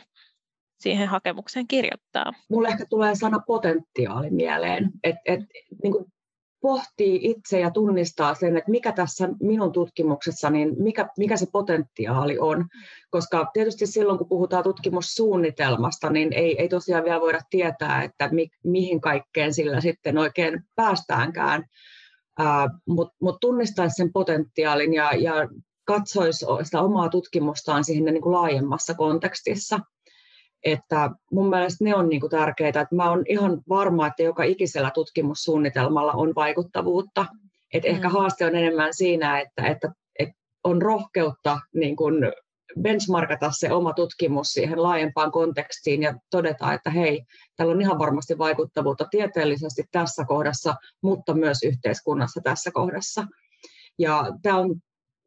[0.80, 2.34] siihen hakemukseen kirjoittaa?
[2.50, 5.39] Mulle ehkä tulee sana potentiaali mieleen, että et,
[5.84, 5.93] niin
[6.63, 12.39] pohtii itse ja tunnistaa sen, että mikä tässä minun tutkimuksessa, niin mikä, mikä se potentiaali
[12.39, 12.65] on.
[13.10, 18.49] Koska tietysti silloin, kun puhutaan tutkimussuunnitelmasta, niin ei, ei tosiaan vielä voida tietää, että mi,
[18.63, 21.65] mihin kaikkeen sillä sitten oikein päästäänkään.
[22.88, 25.34] Mutta mut tunnistaisi sen potentiaalin ja, ja
[25.86, 29.80] katsoisi sitä omaa tutkimustaan siihen niin kuin laajemmassa kontekstissa–
[30.63, 32.82] että mun mielestä ne on niin kuin tärkeitä.
[32.82, 37.26] Että mä oon ihan varma, että joka ikisellä tutkimussuunnitelmalla on vaikuttavuutta.
[37.73, 37.95] Että mm.
[37.95, 42.15] ehkä haaste on enemmän siinä, että, että, että on rohkeutta niin kuin
[42.82, 48.38] benchmarkata se oma tutkimus siihen laajempaan kontekstiin ja todeta, että hei, tällä on ihan varmasti
[48.38, 53.28] vaikuttavuutta tieteellisesti tässä kohdassa, mutta myös yhteiskunnassa tässä kohdassa.
[53.99, 54.76] Ja tämä on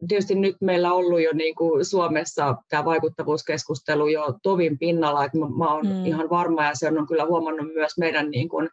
[0.09, 5.39] tietysti nyt meillä on ollut jo niin kuin Suomessa tämä vaikuttavuuskeskustelu jo tovin pinnalla, että
[5.39, 6.07] mä, mä olen mm.
[6.07, 8.69] ihan varma ja se on kyllä huomannut myös meidän niin kuin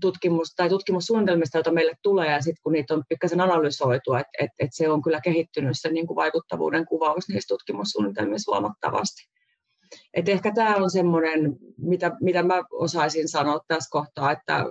[0.00, 4.50] tutkimus tai tutkimussuunnitelmista, joita meille tulee, ja sitten kun niitä on pikkasen analysoitu, että et,
[4.58, 9.22] et se on kyllä kehittynyt se niin kuin vaikuttavuuden kuvaus niissä tutkimussuunnitelmissa huomattavasti.
[10.14, 14.64] Et ehkä tämä on semmoinen, mitä, mitä mä osaisin sanoa tässä kohtaa, että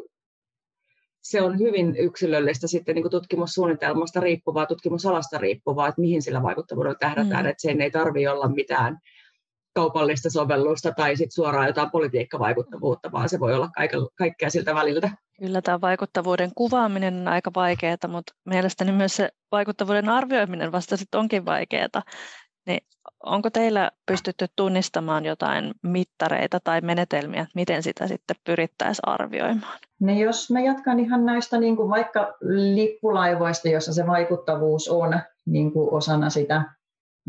[1.22, 6.98] se on hyvin yksilöllistä sitten niin kuin tutkimussuunnitelmasta riippuvaa, tutkimusalasta riippuvaa, että mihin sillä vaikuttavuudella
[7.00, 7.50] tähdätään, mm.
[7.50, 8.98] että sen ei tarvitse olla mitään
[9.76, 13.70] kaupallista sovellusta tai sit suoraan jotain politiikkavaikuttavuutta, vaan se voi olla
[14.18, 15.12] kaikkea siltä väliltä.
[15.40, 21.20] Kyllä tämä vaikuttavuuden kuvaaminen on aika vaikeaa, mutta mielestäni myös se vaikuttavuuden arvioiminen vasta sitten
[21.20, 22.02] onkin vaikeaa.
[22.70, 22.84] Niin
[23.24, 29.80] onko teillä pystytty tunnistamaan jotain mittareita tai menetelmiä, että miten sitä sitten pyrittäisiin arvioimaan?
[30.00, 32.34] No jos mä jatkan ihan näistä niin kuin vaikka
[32.76, 36.64] lippulaivoista, jossa se vaikuttavuus on niin kuin osana sitä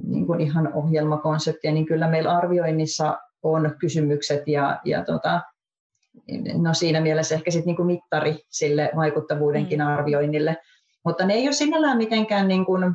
[0.06, 5.40] niin kuin ihan ohjelmakonseptia, niin kyllä meillä arvioinnissa on kysymykset ja, ja tota,
[6.54, 9.86] no siinä mielessä ehkä sit niin kuin mittari sille vaikuttavuudenkin mm.
[9.86, 10.56] arvioinnille.
[11.04, 12.94] Mutta ne ei ole sinällään mitenkään niin kuin,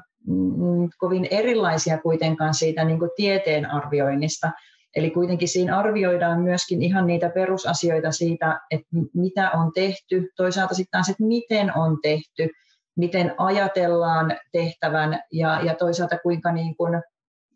[0.98, 4.52] kovin erilaisia kuitenkaan siitä niin kuin tieteen arvioinnista.
[4.96, 10.92] Eli kuitenkin siinä arvioidaan myöskin ihan niitä perusasioita siitä, että mitä on tehty, toisaalta sitten
[10.92, 12.50] taas, että miten on tehty,
[12.98, 17.02] miten ajatellaan tehtävän ja, ja toisaalta kuinka niin kuin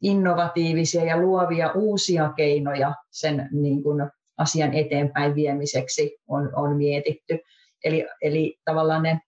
[0.02, 7.40] innovatiivisia ja luovia uusia keinoja sen niin kuin asian eteenpäin viemiseksi on, on mietitty.
[7.84, 9.20] Eli, eli tavallaan ne,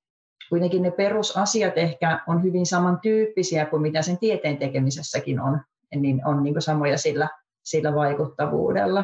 [0.52, 5.62] kuitenkin ne perusasiat ehkä on hyvin samantyyppisiä kuin mitä sen tieteen tekemisessäkin on,
[5.96, 7.30] niin on niin samoja sillä,
[7.64, 9.04] sillä vaikuttavuudella.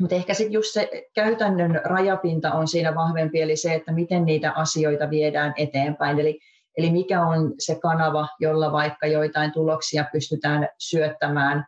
[0.00, 4.52] Mutta ehkä sitten just se käytännön rajapinta on siinä vahvempi, eli se, että miten niitä
[4.52, 6.18] asioita viedään eteenpäin.
[6.18, 6.40] Eli,
[6.78, 11.66] eli mikä on se kanava, jolla vaikka joitain tuloksia pystytään syöttämään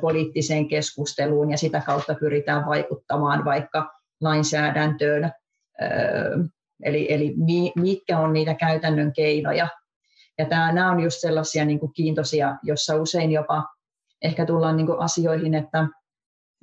[0.00, 5.32] poliittiseen keskusteluun ja sitä kautta pyritään vaikuttamaan vaikka lainsäädäntöön.
[6.82, 7.34] Eli, eli
[7.76, 9.68] mitkä on niitä käytännön keinoja.
[10.38, 13.64] Ja tämä, nämä on just sellaisia niin kuin kiintoisia, jossa usein jopa
[14.22, 15.86] ehkä tullaan niin kuin asioihin, että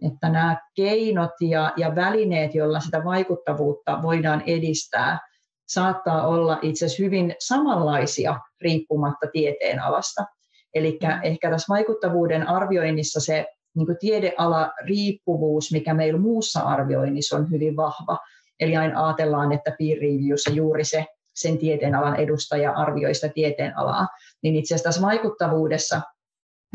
[0.02, 5.20] että nämä keinot ja, ja välineet, joilla sitä vaikuttavuutta voidaan edistää,
[5.68, 10.26] saattaa olla itse asiassa hyvin samanlaisia riippumatta tieteen alasta.
[10.74, 11.24] Eli mm.
[11.24, 13.46] ehkä tässä vaikuttavuuden arvioinnissa se
[13.76, 18.18] niin tiedeala riippuvuus, mikä meillä muussa arvioinnissa on hyvin vahva.
[18.64, 24.08] Eli aina ajatellaan, että peer reviewssa juuri se sen tieteenalan edustaja arvioi sitä tieteenalaa,
[24.44, 26.02] niin itse asiassa tässä vaikuttavuudessa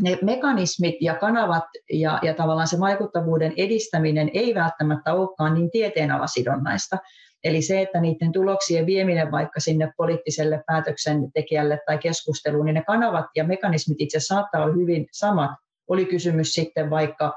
[0.00, 6.98] ne mekanismit ja kanavat ja, ja tavallaan se vaikuttavuuden edistäminen ei välttämättä olekaan niin tieteenalasidonnaista.
[7.44, 13.26] Eli se, että niiden tuloksien vieminen vaikka sinne poliittiselle päätöksentekijälle tai keskusteluun, niin ne kanavat
[13.36, 15.50] ja mekanismit itse saattaa olla hyvin samat.
[15.88, 17.34] Oli kysymys sitten vaikka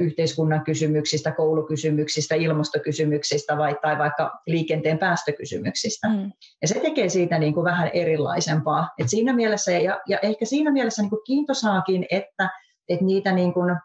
[0.00, 6.08] yhteiskunnan kysymyksistä, koulukysymyksistä, ilmastokysymyksistä vai, tai vaikka liikenteen päästökysymyksistä.
[6.08, 6.32] Mm.
[6.62, 8.88] Ja se tekee siitä niin kuin vähän erilaisempaa.
[8.98, 12.50] Et siinä mielessä, ja, ja ehkä siinä mielessä niin kuin kiintosaakin, että,
[12.88, 13.76] että niitä niin kuin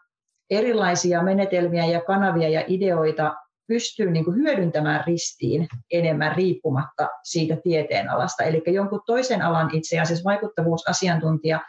[0.50, 3.34] erilaisia menetelmiä ja kanavia ja ideoita
[3.66, 8.44] pystyy niin kuin hyödyntämään ristiin enemmän riippumatta siitä tieteenalasta.
[8.44, 11.60] Eli jonkun toisen alan itse asiassa vaikuttavuusasiantuntija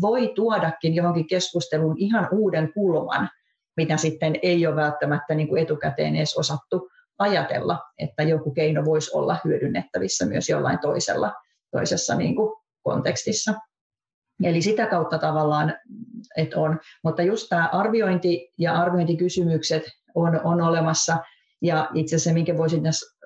[0.00, 3.30] voi tuodakin johonkin keskusteluun ihan uuden kulman,
[3.80, 9.10] mitä sitten ei ole välttämättä niin kuin etukäteen edes osattu ajatella, että joku keino voisi
[9.14, 11.32] olla hyödynnettävissä myös jollain toisella,
[11.70, 13.54] toisessa niin kuin kontekstissa.
[14.44, 15.74] Eli sitä kautta tavallaan,
[16.36, 16.80] että on.
[17.04, 19.82] Mutta just tämä arviointi ja arviointikysymykset
[20.14, 21.16] on, on olemassa.
[21.62, 23.19] Ja itse asiassa, minkä voisin tässä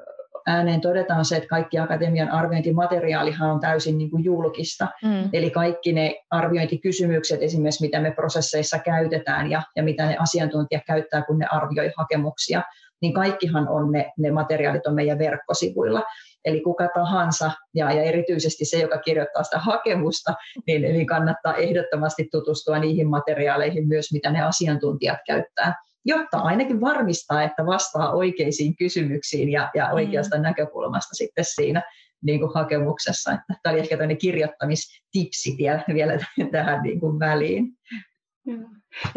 [0.46, 4.88] ääneen todeta, on se, että kaikki akatemian arviointimateriaalihan on täysin niin kuin julkista.
[5.02, 5.28] Mm.
[5.32, 11.22] Eli kaikki ne arviointikysymykset esimerkiksi, mitä me prosesseissa käytetään ja, ja mitä ne asiantuntijat käyttää,
[11.22, 12.62] kun ne arvioi hakemuksia,
[13.02, 16.02] niin kaikkihan on ne, ne materiaalit on meidän verkkosivuilla.
[16.44, 20.34] Eli kuka tahansa, ja, ja erityisesti se, joka kirjoittaa sitä hakemusta,
[20.66, 27.42] niin eli kannattaa ehdottomasti tutustua niihin materiaaleihin myös, mitä ne asiantuntijat käyttää jotta ainakin varmistaa,
[27.42, 29.94] että vastaa oikeisiin kysymyksiin ja, ja mm.
[29.94, 30.42] oikeasta mm.
[30.42, 31.82] näkökulmasta sitten siinä
[32.22, 33.32] niin kuin hakemuksessa.
[33.32, 35.56] Että tämä oli ehkä tämmöinen kirjoittamistipsi
[35.94, 36.18] vielä
[36.52, 37.68] tähän niin kuin väliin.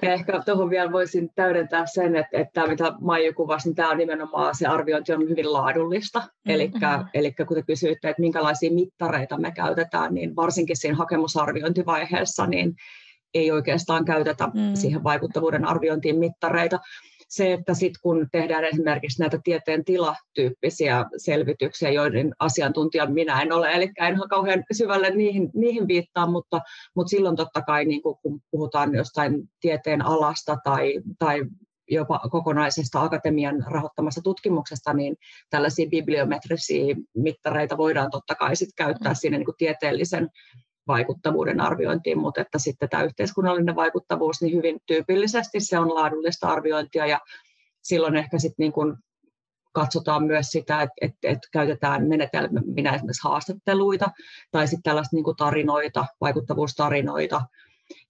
[0.01, 3.97] Ja ehkä tuohon vielä voisin täydentää sen, että, että mitä Maiju kuvasi, niin tämä on
[3.97, 6.19] nimenomaan se arviointi on hyvin laadullista.
[6.19, 7.07] Mm-hmm.
[7.13, 12.75] Eli kun te kysyitte, että minkälaisia mittareita me käytetään, niin varsinkin siinä hakemusarviointivaiheessa, niin
[13.37, 14.73] ei oikeastaan käytetä mm.
[14.73, 16.79] siihen vaikuttavuuden arviointiin mittareita.
[17.29, 23.71] Se, että sitten kun tehdään esimerkiksi näitä tieteen tilatyyppisiä selvityksiä, joiden asiantuntija minä en ole,
[23.71, 26.61] eli en kauhean syvälle niihin, niihin viittaa, mutta,
[26.95, 31.41] mutta silloin totta kai niin kun puhutaan jostain tieteen alasta tai, tai
[31.89, 35.15] jopa kokonaisesta akatemian rahoittamasta tutkimuksesta, niin
[35.49, 39.15] tällaisia bibliometrisiä mittareita voidaan totta kai sit käyttää mm.
[39.15, 40.29] siinä niin kuin tieteellisen
[40.87, 47.05] vaikuttavuuden arviointiin, mutta että sitten tämä yhteiskunnallinen vaikuttavuus, niin hyvin tyypillisesti se on laadullista arviointia
[47.05, 47.19] ja
[47.81, 48.95] silloin ehkä sitten niin kuin
[49.73, 54.11] katsotaan myös sitä, että, että, että käytetään menetelminä esimerkiksi haastatteluita
[54.51, 57.41] tai sitten tällaista niin kuin tarinoita, vaikuttavuustarinoita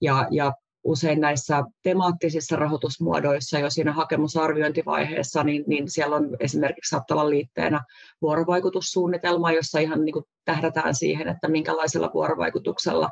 [0.01, 0.53] ja, ja
[0.87, 7.81] usein näissä temaattisissa rahoitusmuodoissa jo siinä hakemusarviointivaiheessa, niin, niin siellä on esimerkiksi saattavan liitteenä
[8.21, 13.09] vuorovaikutussuunnitelma, jossa ihan niin kuin tähdätään siihen, että minkälaisella vuorovaikutuksella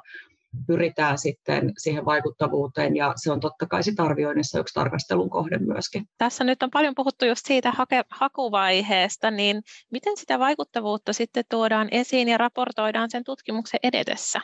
[0.67, 6.05] pyritään sitten siihen vaikuttavuuteen ja se on totta kai sit arvioinnissa yksi tarkastelun kohde myöskin.
[6.17, 9.61] Tässä nyt on paljon puhuttu just siitä hake, hakuvaiheesta, niin
[9.91, 14.41] miten sitä vaikuttavuutta sitten tuodaan esiin ja raportoidaan sen tutkimuksen edetessä?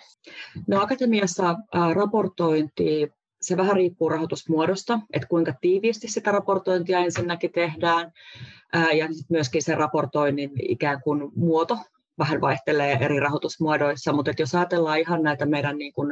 [0.68, 1.56] No akatemiassa
[1.94, 3.12] raportointi
[3.42, 8.12] se vähän riippuu rahoitusmuodosta, että kuinka tiiviisti sitä raportointia ensinnäkin tehdään,
[8.74, 11.78] ää, ja myöskin se raportoinnin ikään kuin muoto
[12.18, 16.10] vähän vaihtelee eri rahoitusmuodoissa, mutta jos ajatellaan ihan näitä meidän niin kuin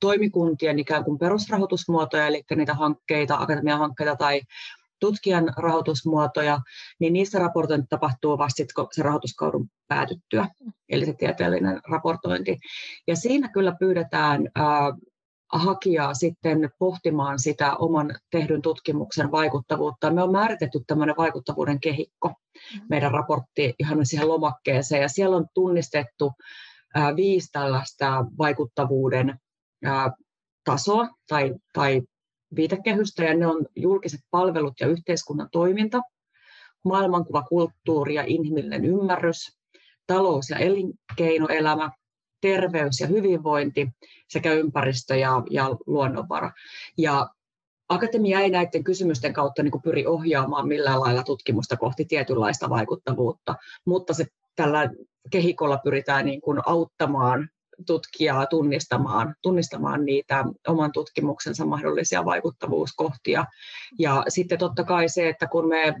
[0.00, 4.40] toimikuntien ikään kuin perusrahoitusmuotoja, eli niitä hankkeita, akatemian hankkeita tai
[5.00, 6.60] tutkijan rahoitusmuotoja,
[6.98, 10.48] niin niissä raportointi tapahtuu vasta sitten se rahoituskauden päätyttyä,
[10.88, 12.58] eli se tieteellinen raportointi.
[13.06, 14.48] Ja siinä kyllä pyydetään
[15.52, 20.10] hakijaa sitten pohtimaan sitä oman tehdyn tutkimuksen vaikuttavuutta.
[20.10, 22.86] Me on määritetty tämmöinen vaikuttavuuden kehikko, mm-hmm.
[22.90, 26.32] meidän raportti ihan siihen lomakkeeseen, ja siellä on tunnistettu
[27.16, 29.38] viisi tällaista vaikuttavuuden
[30.64, 32.02] tasoa tai, tai
[32.56, 36.00] viitekehystä, ja ne on julkiset palvelut ja yhteiskunnan toiminta,
[36.84, 39.58] maailmankuva, kulttuuri ja inhimillinen ymmärrys,
[40.06, 41.90] talous- ja elinkeinoelämä,
[42.46, 43.88] terveys ja hyvinvointi
[44.28, 46.50] sekä ympäristö ja, ja luonnonvara.
[46.98, 47.30] Ja
[47.88, 53.54] akatemia ei näiden kysymysten kautta niin pyri ohjaamaan millään lailla tutkimusta kohti tietynlaista vaikuttavuutta,
[53.86, 54.26] mutta se
[54.56, 54.90] tällä
[55.30, 57.48] kehikolla pyritään niin kuin auttamaan
[57.86, 63.44] tutkijaa tunnistamaan, tunnistamaan niitä oman tutkimuksensa mahdollisia vaikuttavuuskohtia.
[63.98, 65.94] Ja sitten totta kai se, että kun me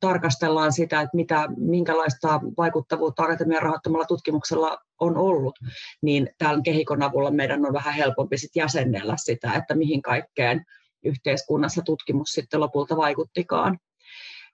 [0.00, 5.58] tarkastellaan sitä, että mitä, minkälaista vaikuttavuutta akatemian rahoittamalla tutkimuksella on ollut,
[6.02, 10.64] niin tämän kehikon avulla meidän on vähän helpompi sit jäsennellä sitä, että mihin kaikkeen
[11.04, 13.78] yhteiskunnassa tutkimus sitten lopulta vaikuttikaan.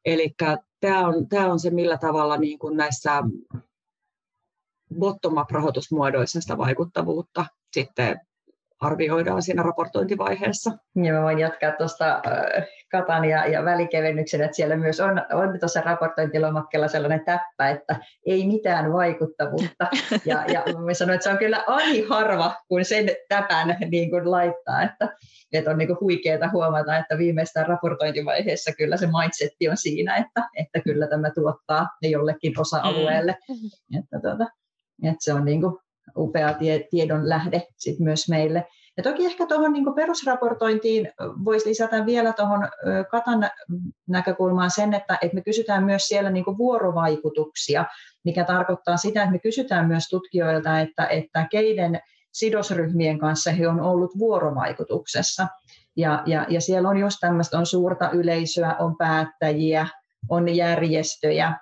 [0.04, 0.34] Eli
[0.80, 3.22] tämä on, tämä on se, millä tavalla niin kuin näissä
[4.98, 8.20] bottom-up-rahoitusmuodoissa sitä vaikuttavuutta sitten
[8.80, 10.70] arvioidaan siinä raportointivaiheessa.
[11.04, 12.22] Ja mä voin jatkaa tuosta
[12.90, 18.46] katan ja, ja välikevennyksen, että siellä myös on, on tuossa raportointilomakkeella sellainen täppä, että ei
[18.46, 19.86] mitään vaikuttavuutta.
[20.24, 24.30] Ja, ja mä sanoin, että se on kyllä aina harva, kun sen täpän niin kuin
[24.30, 25.08] laittaa, että,
[25.52, 30.80] että on niin huikeaa huomata, että viimeistään raportointivaiheessa kyllä se mindsetti on siinä, että, että
[30.80, 33.36] kyllä tämä tuottaa jollekin osa-alueelle.
[33.48, 33.98] Mm.
[33.98, 34.44] Että, tuota,
[35.02, 35.78] että se on niin kuin
[36.16, 38.66] upea tie, tiedon lähde sit myös meille.
[39.00, 41.12] Ja toki ehkä tuohon niin perusraportointiin
[41.44, 42.68] voisi lisätä vielä tuohon
[43.10, 43.50] Katan
[44.08, 47.84] näkökulmaan sen, että, että me kysytään myös siellä niin vuorovaikutuksia,
[48.24, 52.00] mikä tarkoittaa sitä, että me kysytään myös tutkijoilta, että, että keiden
[52.32, 55.46] sidosryhmien kanssa he on ollut vuorovaikutuksessa.
[55.96, 59.86] Ja, ja, ja siellä on just tämmöistä, on suurta yleisöä, on päättäjiä,
[60.28, 61.56] on järjestöjä,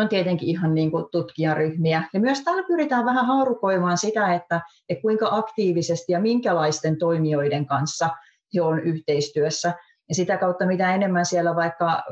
[0.00, 2.02] on tietenkin ihan niin kuin tutkijaryhmiä.
[2.14, 8.10] Ja myös täällä pyritään vähän haarukoimaan sitä, että, että kuinka aktiivisesti ja minkälaisten toimijoiden kanssa
[8.54, 9.74] he on yhteistyössä.
[10.08, 12.02] Ja sitä kautta mitä enemmän siellä vaikka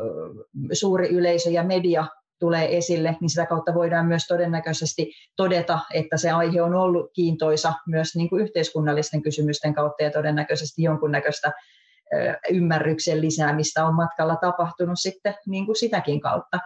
[0.72, 2.06] suuri yleisö ja media
[2.38, 7.72] tulee esille, niin sitä kautta voidaan myös todennäköisesti todeta, että se aihe on ollut kiintoisa
[7.86, 11.52] myös niin kuin yhteiskunnallisten kysymysten kautta ja todennäköisesti jonkunnäköistä
[12.50, 16.58] ymmärryksen lisäämistä on matkalla tapahtunut sitten niin kuin sitäkin kautta.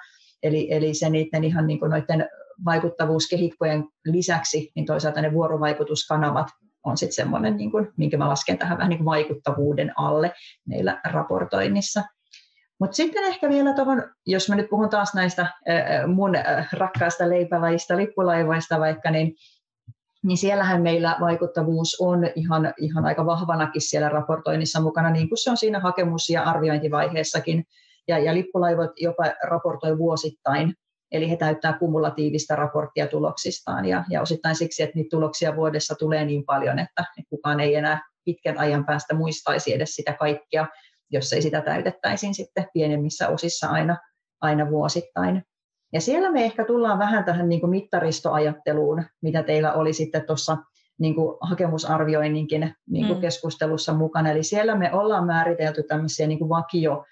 [0.44, 2.28] Eli, eli se niiden ihan niin noiden
[2.64, 6.46] vaikuttavuuskehikkojen lisäksi, niin toisaalta ne vuorovaikutuskanavat
[6.84, 10.32] on sitten semmoinen, niin kuin, minkä mä lasken tähän vähän niin kuin vaikuttavuuden alle
[10.68, 12.02] meillä raportoinnissa.
[12.80, 15.46] Mutta sitten ehkä vielä tuohon, jos mä nyt puhun taas näistä
[16.06, 16.32] mun
[16.72, 19.34] rakkaista leipälajista, lippulaivoista vaikka, niin,
[20.22, 25.50] niin siellähän meillä vaikuttavuus on ihan, ihan aika vahvanakin siellä raportoinnissa mukana, niin kuin se
[25.50, 27.64] on siinä hakemus- ja arviointivaiheessakin
[28.08, 30.74] ja, ja lippulaivot jopa raportoi vuosittain,
[31.12, 36.24] eli he täyttää kumulatiivista raporttia tuloksistaan, ja, ja osittain siksi, että niitä tuloksia vuodessa tulee
[36.24, 40.66] niin paljon, että kukaan ei enää pitkän ajan päästä muistaisi edes sitä kaikkea,
[41.10, 43.96] jos ei sitä täytettäisiin sitten pienemmissä osissa aina,
[44.40, 45.42] aina vuosittain.
[45.92, 50.56] Ja siellä me ehkä tullaan vähän tähän niin kuin mittaristoajatteluun, mitä teillä oli sitten tuossa
[50.98, 53.20] niin kuin hakemusarvioinninkin niin kuin mm.
[53.20, 54.30] keskustelussa mukana.
[54.30, 57.04] Eli siellä me ollaan määritelty tämmöisiä niin kuin vakio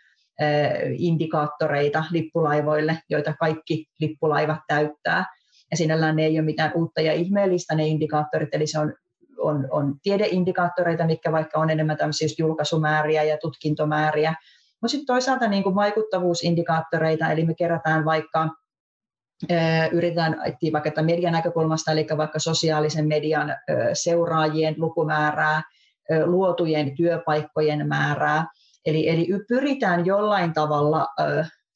[0.98, 5.24] indikaattoreita lippulaivoille, joita kaikki lippulaivat täyttää.
[5.70, 8.94] Ja sinällään ne ei ole mitään uutta ja ihmeellistä ne indikaattorit, eli se on,
[9.38, 14.34] on, on tiedeindikaattoreita, mitkä vaikka on enemmän tämmöisiä julkaisumääriä ja tutkintomääriä.
[14.82, 18.48] Mutta sitten toisaalta niin kuin vaikuttavuusindikaattoreita, eli me kerätään vaikka
[19.92, 23.56] yritetään etsiä vaikka median näkökulmasta, eli vaikka sosiaalisen median
[23.92, 25.62] seuraajien lukumäärää,
[26.24, 28.46] luotujen työpaikkojen määrää.
[28.86, 31.06] Eli, eli pyritään jollain tavalla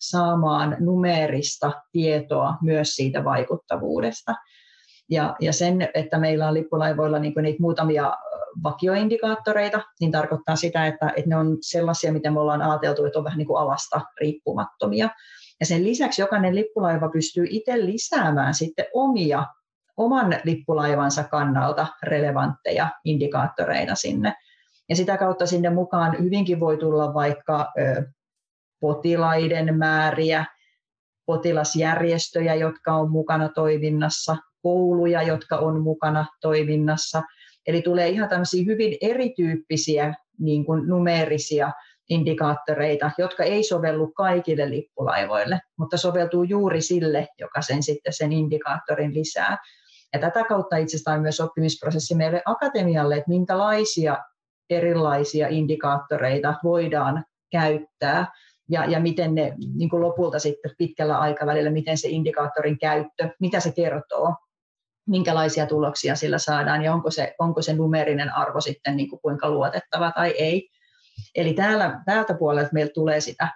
[0.00, 4.34] saamaan numeerista tietoa myös siitä vaikuttavuudesta.
[5.10, 8.16] Ja, ja sen, että meillä on lippulaivoilla niin niitä muutamia
[8.62, 13.24] vakioindikaattoreita, niin tarkoittaa sitä, että, että ne on sellaisia, mitä me ollaan ajateltu, että on
[13.24, 15.08] vähän niin kuin alasta riippumattomia.
[15.60, 19.46] Ja sen lisäksi jokainen lippulaiva pystyy itse lisäämään sitten omia,
[19.96, 24.34] oman lippulaivansa kannalta relevantteja indikaattoreita sinne.
[24.88, 27.72] Ja sitä kautta sinne mukaan hyvinkin voi tulla vaikka
[28.80, 30.44] potilaiden määriä,
[31.26, 37.22] potilasjärjestöjä, jotka on mukana toiminnassa, kouluja, jotka on mukana toiminnassa.
[37.66, 41.72] Eli tulee ihan tämmöisiä hyvin erityyppisiä niin kuin numeerisia
[42.08, 49.14] indikaattoreita, jotka ei sovellu kaikille lippulaivoille, mutta soveltuu juuri sille, joka sen sitten sen indikaattorin
[49.14, 49.58] lisää.
[50.12, 54.18] Ja tätä kautta itse asiassa on myös oppimisprosessi meille akatemialle, että minkälaisia
[54.70, 58.26] erilaisia indikaattoreita voidaan käyttää
[58.70, 63.60] ja, ja miten ne niin kuin lopulta sitten pitkällä aikavälillä, miten se indikaattorin käyttö, mitä
[63.60, 64.34] se kertoo,
[65.08, 69.50] minkälaisia tuloksia sillä saadaan ja onko se, onko se numerinen arvo sitten niin kuin kuinka
[69.50, 70.68] luotettava tai ei.
[71.34, 73.48] Eli täällä, täältä puolelta meillä tulee sitä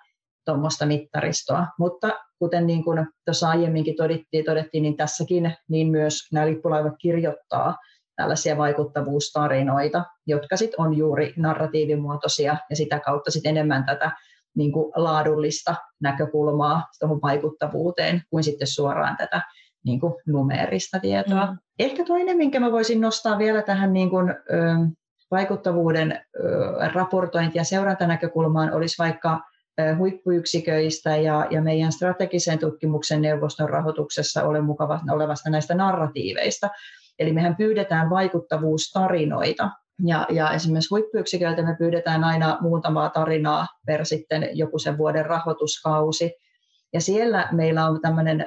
[0.44, 6.46] tuommoista mittaristoa, mutta kuten niin kuin tuossa aiemminkin todettiin, todettiin, niin tässäkin niin myös nämä
[6.46, 7.76] lippulaivat kirjoittaa
[8.20, 14.10] tällaisia vaikuttavuustarinoita, jotka sitten on juuri narratiivimuotoisia ja sitä kautta sitten enemmän tätä
[14.56, 19.42] niin kuin laadullista näkökulmaa tuohon vaikuttavuuteen kuin sitten suoraan tätä
[19.84, 21.46] niin kuin numeerista tietoa.
[21.46, 21.58] Mm.
[21.78, 24.34] Ehkä toinen, minkä mä voisin nostaa vielä tähän niin kuin, ö,
[25.30, 26.42] vaikuttavuuden ö,
[26.92, 29.40] raportointi- ja seurantanäkökulmaan, olisi vaikka
[29.80, 36.68] ö, huippuyksiköistä ja, ja meidän strategisen tutkimuksen neuvoston rahoituksessa ole mukava, olevasta näistä narratiiveista.
[37.20, 39.70] Eli mehän pyydetään vaikuttavuustarinoita.
[40.06, 46.32] Ja, ja esimerkiksi huippuyksiköiltä me pyydetään aina muutamaa tarinaa per sitten joku sen vuoden rahoituskausi.
[46.92, 48.46] Ja siellä meillä on tämmöinen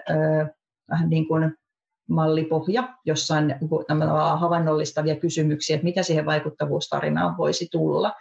[0.89, 1.55] vähän niin kuin
[2.09, 3.53] mallipohja, jossa on
[4.39, 8.13] havainnollistavia kysymyksiä, että mitä siihen vaikuttavuustarinaan voisi tulla.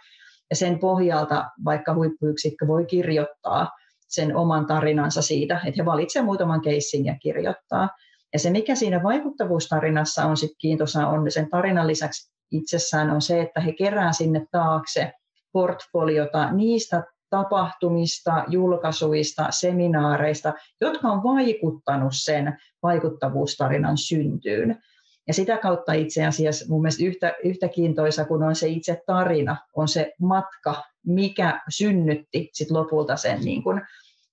[0.49, 3.71] Ja sen pohjalta vaikka huippuyksikkö voi kirjoittaa
[4.07, 7.89] sen oman tarinansa siitä, että he valitsevat muutaman keissin ja kirjoittaa.
[8.33, 13.41] Ja se, mikä siinä vaikuttavuustarinassa on sitten kiintosaa, on sen tarinan lisäksi itsessään on se,
[13.41, 15.11] että he kerää sinne taakse
[15.51, 24.83] portfoliota niistä tapahtumista, julkaisuista, seminaareista, jotka on vaikuttanut sen vaikuttavuustarinan syntyyn.
[25.27, 29.57] Ja sitä kautta itse asiassa mun mielestä yhtä, yhtä kiintoisa kuin on se itse tarina,
[29.75, 33.81] on se matka, mikä synnytti sit lopulta sen niin kuin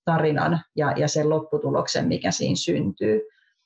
[0.05, 3.21] tarinan ja, ja sen lopputuloksen, mikä siinä syntyy.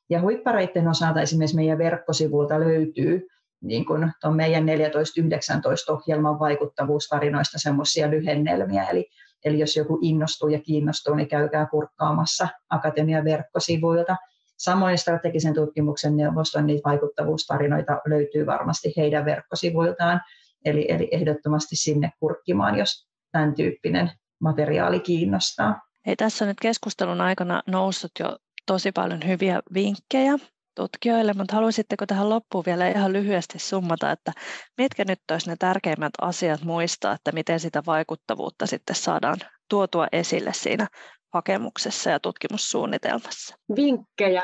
[0.09, 3.27] Ja huippareiden osalta esimerkiksi meidän verkkosivulta löytyy
[3.61, 8.83] niin kuin tuon meidän 14-19 ohjelman vaikuttavuustarinoista semmoisia lyhennelmiä.
[8.83, 9.09] Eli,
[9.45, 14.15] eli jos joku innostuu ja kiinnostuu, niin käykää kurkkaamassa Akatemian verkkosivuilta.
[14.57, 20.21] Samoin strategisen tutkimuksen neuvoston niitä vaikuttavuustarinoita löytyy varmasti heidän verkkosivuiltaan.
[20.65, 25.81] Eli, eli ehdottomasti sinne kurkkimaan, jos tämän tyyppinen materiaali kiinnostaa.
[26.05, 30.33] Ei tässä on nyt keskustelun aikana noussut jo tosi paljon hyviä vinkkejä
[30.75, 34.31] tutkijoille, mutta haluaisitteko tähän loppuun vielä ihan lyhyesti summata, että
[34.77, 39.37] mitkä nyt olisi ne tärkeimmät asiat muistaa, että miten sitä vaikuttavuutta sitten saadaan
[39.69, 40.87] tuotua esille siinä
[41.33, 43.55] hakemuksessa ja tutkimussuunnitelmassa?
[43.75, 44.43] Vinkkejä.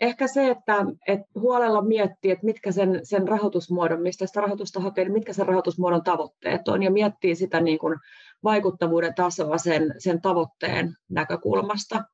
[0.00, 0.76] Ehkä se, että,
[1.08, 5.46] että huolella miettii, että mitkä sen, sen rahoitusmuodon, mistä sitä rahoitusta hakee, niin mitkä sen
[5.46, 7.98] rahoitusmuodon tavoitteet on, ja miettii sitä niin kuin
[8.44, 12.04] vaikuttavuuden tasoa sen, sen tavoitteen näkökulmasta.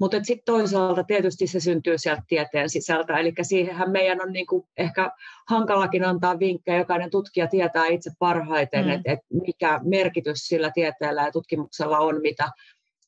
[0.00, 5.10] Mutta sitten toisaalta tietysti se syntyy sieltä tieteen sisältä, eli siihenhän meidän on niinku ehkä
[5.48, 8.90] hankalakin antaa vinkkejä, jokainen tutkija tietää itse parhaiten, mm.
[8.90, 12.50] että et mikä merkitys sillä tieteellä ja tutkimuksella on, mitä,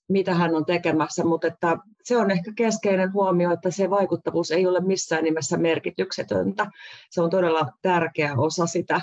[0.08, 4.66] mitä hän on tekemässä, mutta että se on ehkä keskeinen huomio, että se vaikuttavuus ei
[4.66, 6.66] ole missään nimessä merkityksetöntä.
[7.10, 9.00] Se on todella tärkeä osa sitä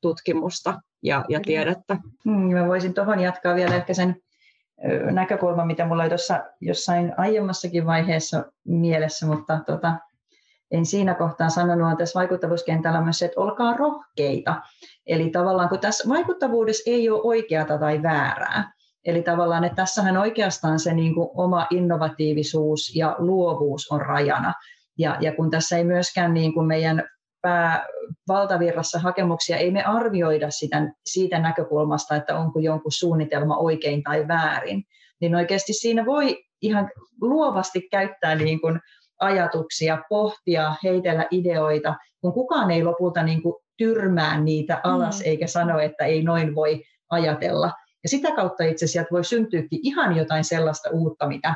[0.00, 1.96] tutkimusta ja, ja tiedettä.
[2.24, 4.16] Hmm, mä voisin tuohon jatkaa vielä ehkä sen
[5.10, 9.96] näkökulman, mitä mulla oli tuossa jossain aiemmassakin vaiheessa mielessä, mutta tota,
[10.70, 14.62] en siinä kohtaa sanonut on tässä vaikuttavuuskentällä myös se, että olkaa rohkeita.
[15.06, 18.72] Eli tavallaan kun tässä vaikuttavuudessa ei ole oikeata tai väärää,
[19.04, 24.54] Eli tavallaan, että tässähän oikeastaan se niin kuin oma innovatiivisuus ja luovuus on rajana.
[24.98, 27.02] Ja, ja kun tässä ei myöskään niin kuin meidän
[28.28, 34.84] valtavirrassa hakemuksia, ei me arvioida sitä, siitä näkökulmasta, että onko jonkun suunnitelma oikein tai väärin,
[35.20, 36.90] niin oikeasti siinä voi ihan
[37.20, 38.80] luovasti käyttää niin kuin
[39.20, 45.22] ajatuksia, pohtia, heitellä ideoita, kun kukaan ei lopulta niin kuin tyrmää niitä alas mm.
[45.24, 47.72] eikä sano, että ei noin voi ajatella.
[48.02, 51.54] Ja sitä kautta itse asiassa voi syntyäkin ihan jotain sellaista uutta, mitä,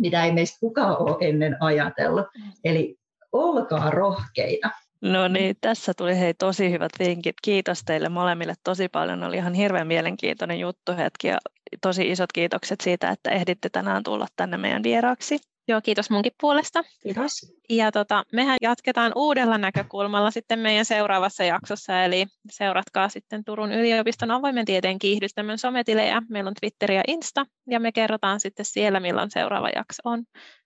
[0.00, 2.26] mitä ei meistä kukaan ole ennen ajatellut.
[2.36, 2.52] Mm.
[2.64, 2.96] Eli
[3.32, 4.70] olkaa rohkeita.
[5.02, 7.36] No niin, tässä tuli hei tosi hyvät vinkit.
[7.42, 9.22] Kiitos teille molemmille tosi paljon.
[9.22, 11.38] Oli ihan hirveän mielenkiintoinen juttuhetki ja
[11.80, 15.38] tosi isot kiitokset siitä, että ehditte tänään tulla tänne meidän vieraaksi.
[15.68, 16.82] Joo, kiitos munkin puolesta.
[17.02, 17.54] Kiitos.
[17.70, 24.30] Ja tota, mehän jatketaan uudella näkökulmalla sitten meidän seuraavassa jaksossa, eli seuratkaa sitten Turun yliopiston
[24.30, 26.22] avoimen tieteen kiihdyttämön sometilejä.
[26.28, 30.24] Meillä on Twitter ja Insta, ja me kerrotaan sitten siellä, milloin seuraava jakso on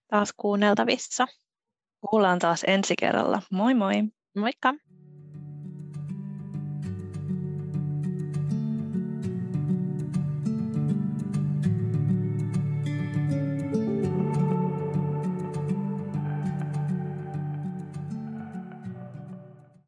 [0.08, 1.26] taas kuunneltavissa.
[2.10, 3.42] Kuullaan taas ensi kerralla.
[3.50, 4.02] Moi moi!
[4.36, 4.70] Moikka!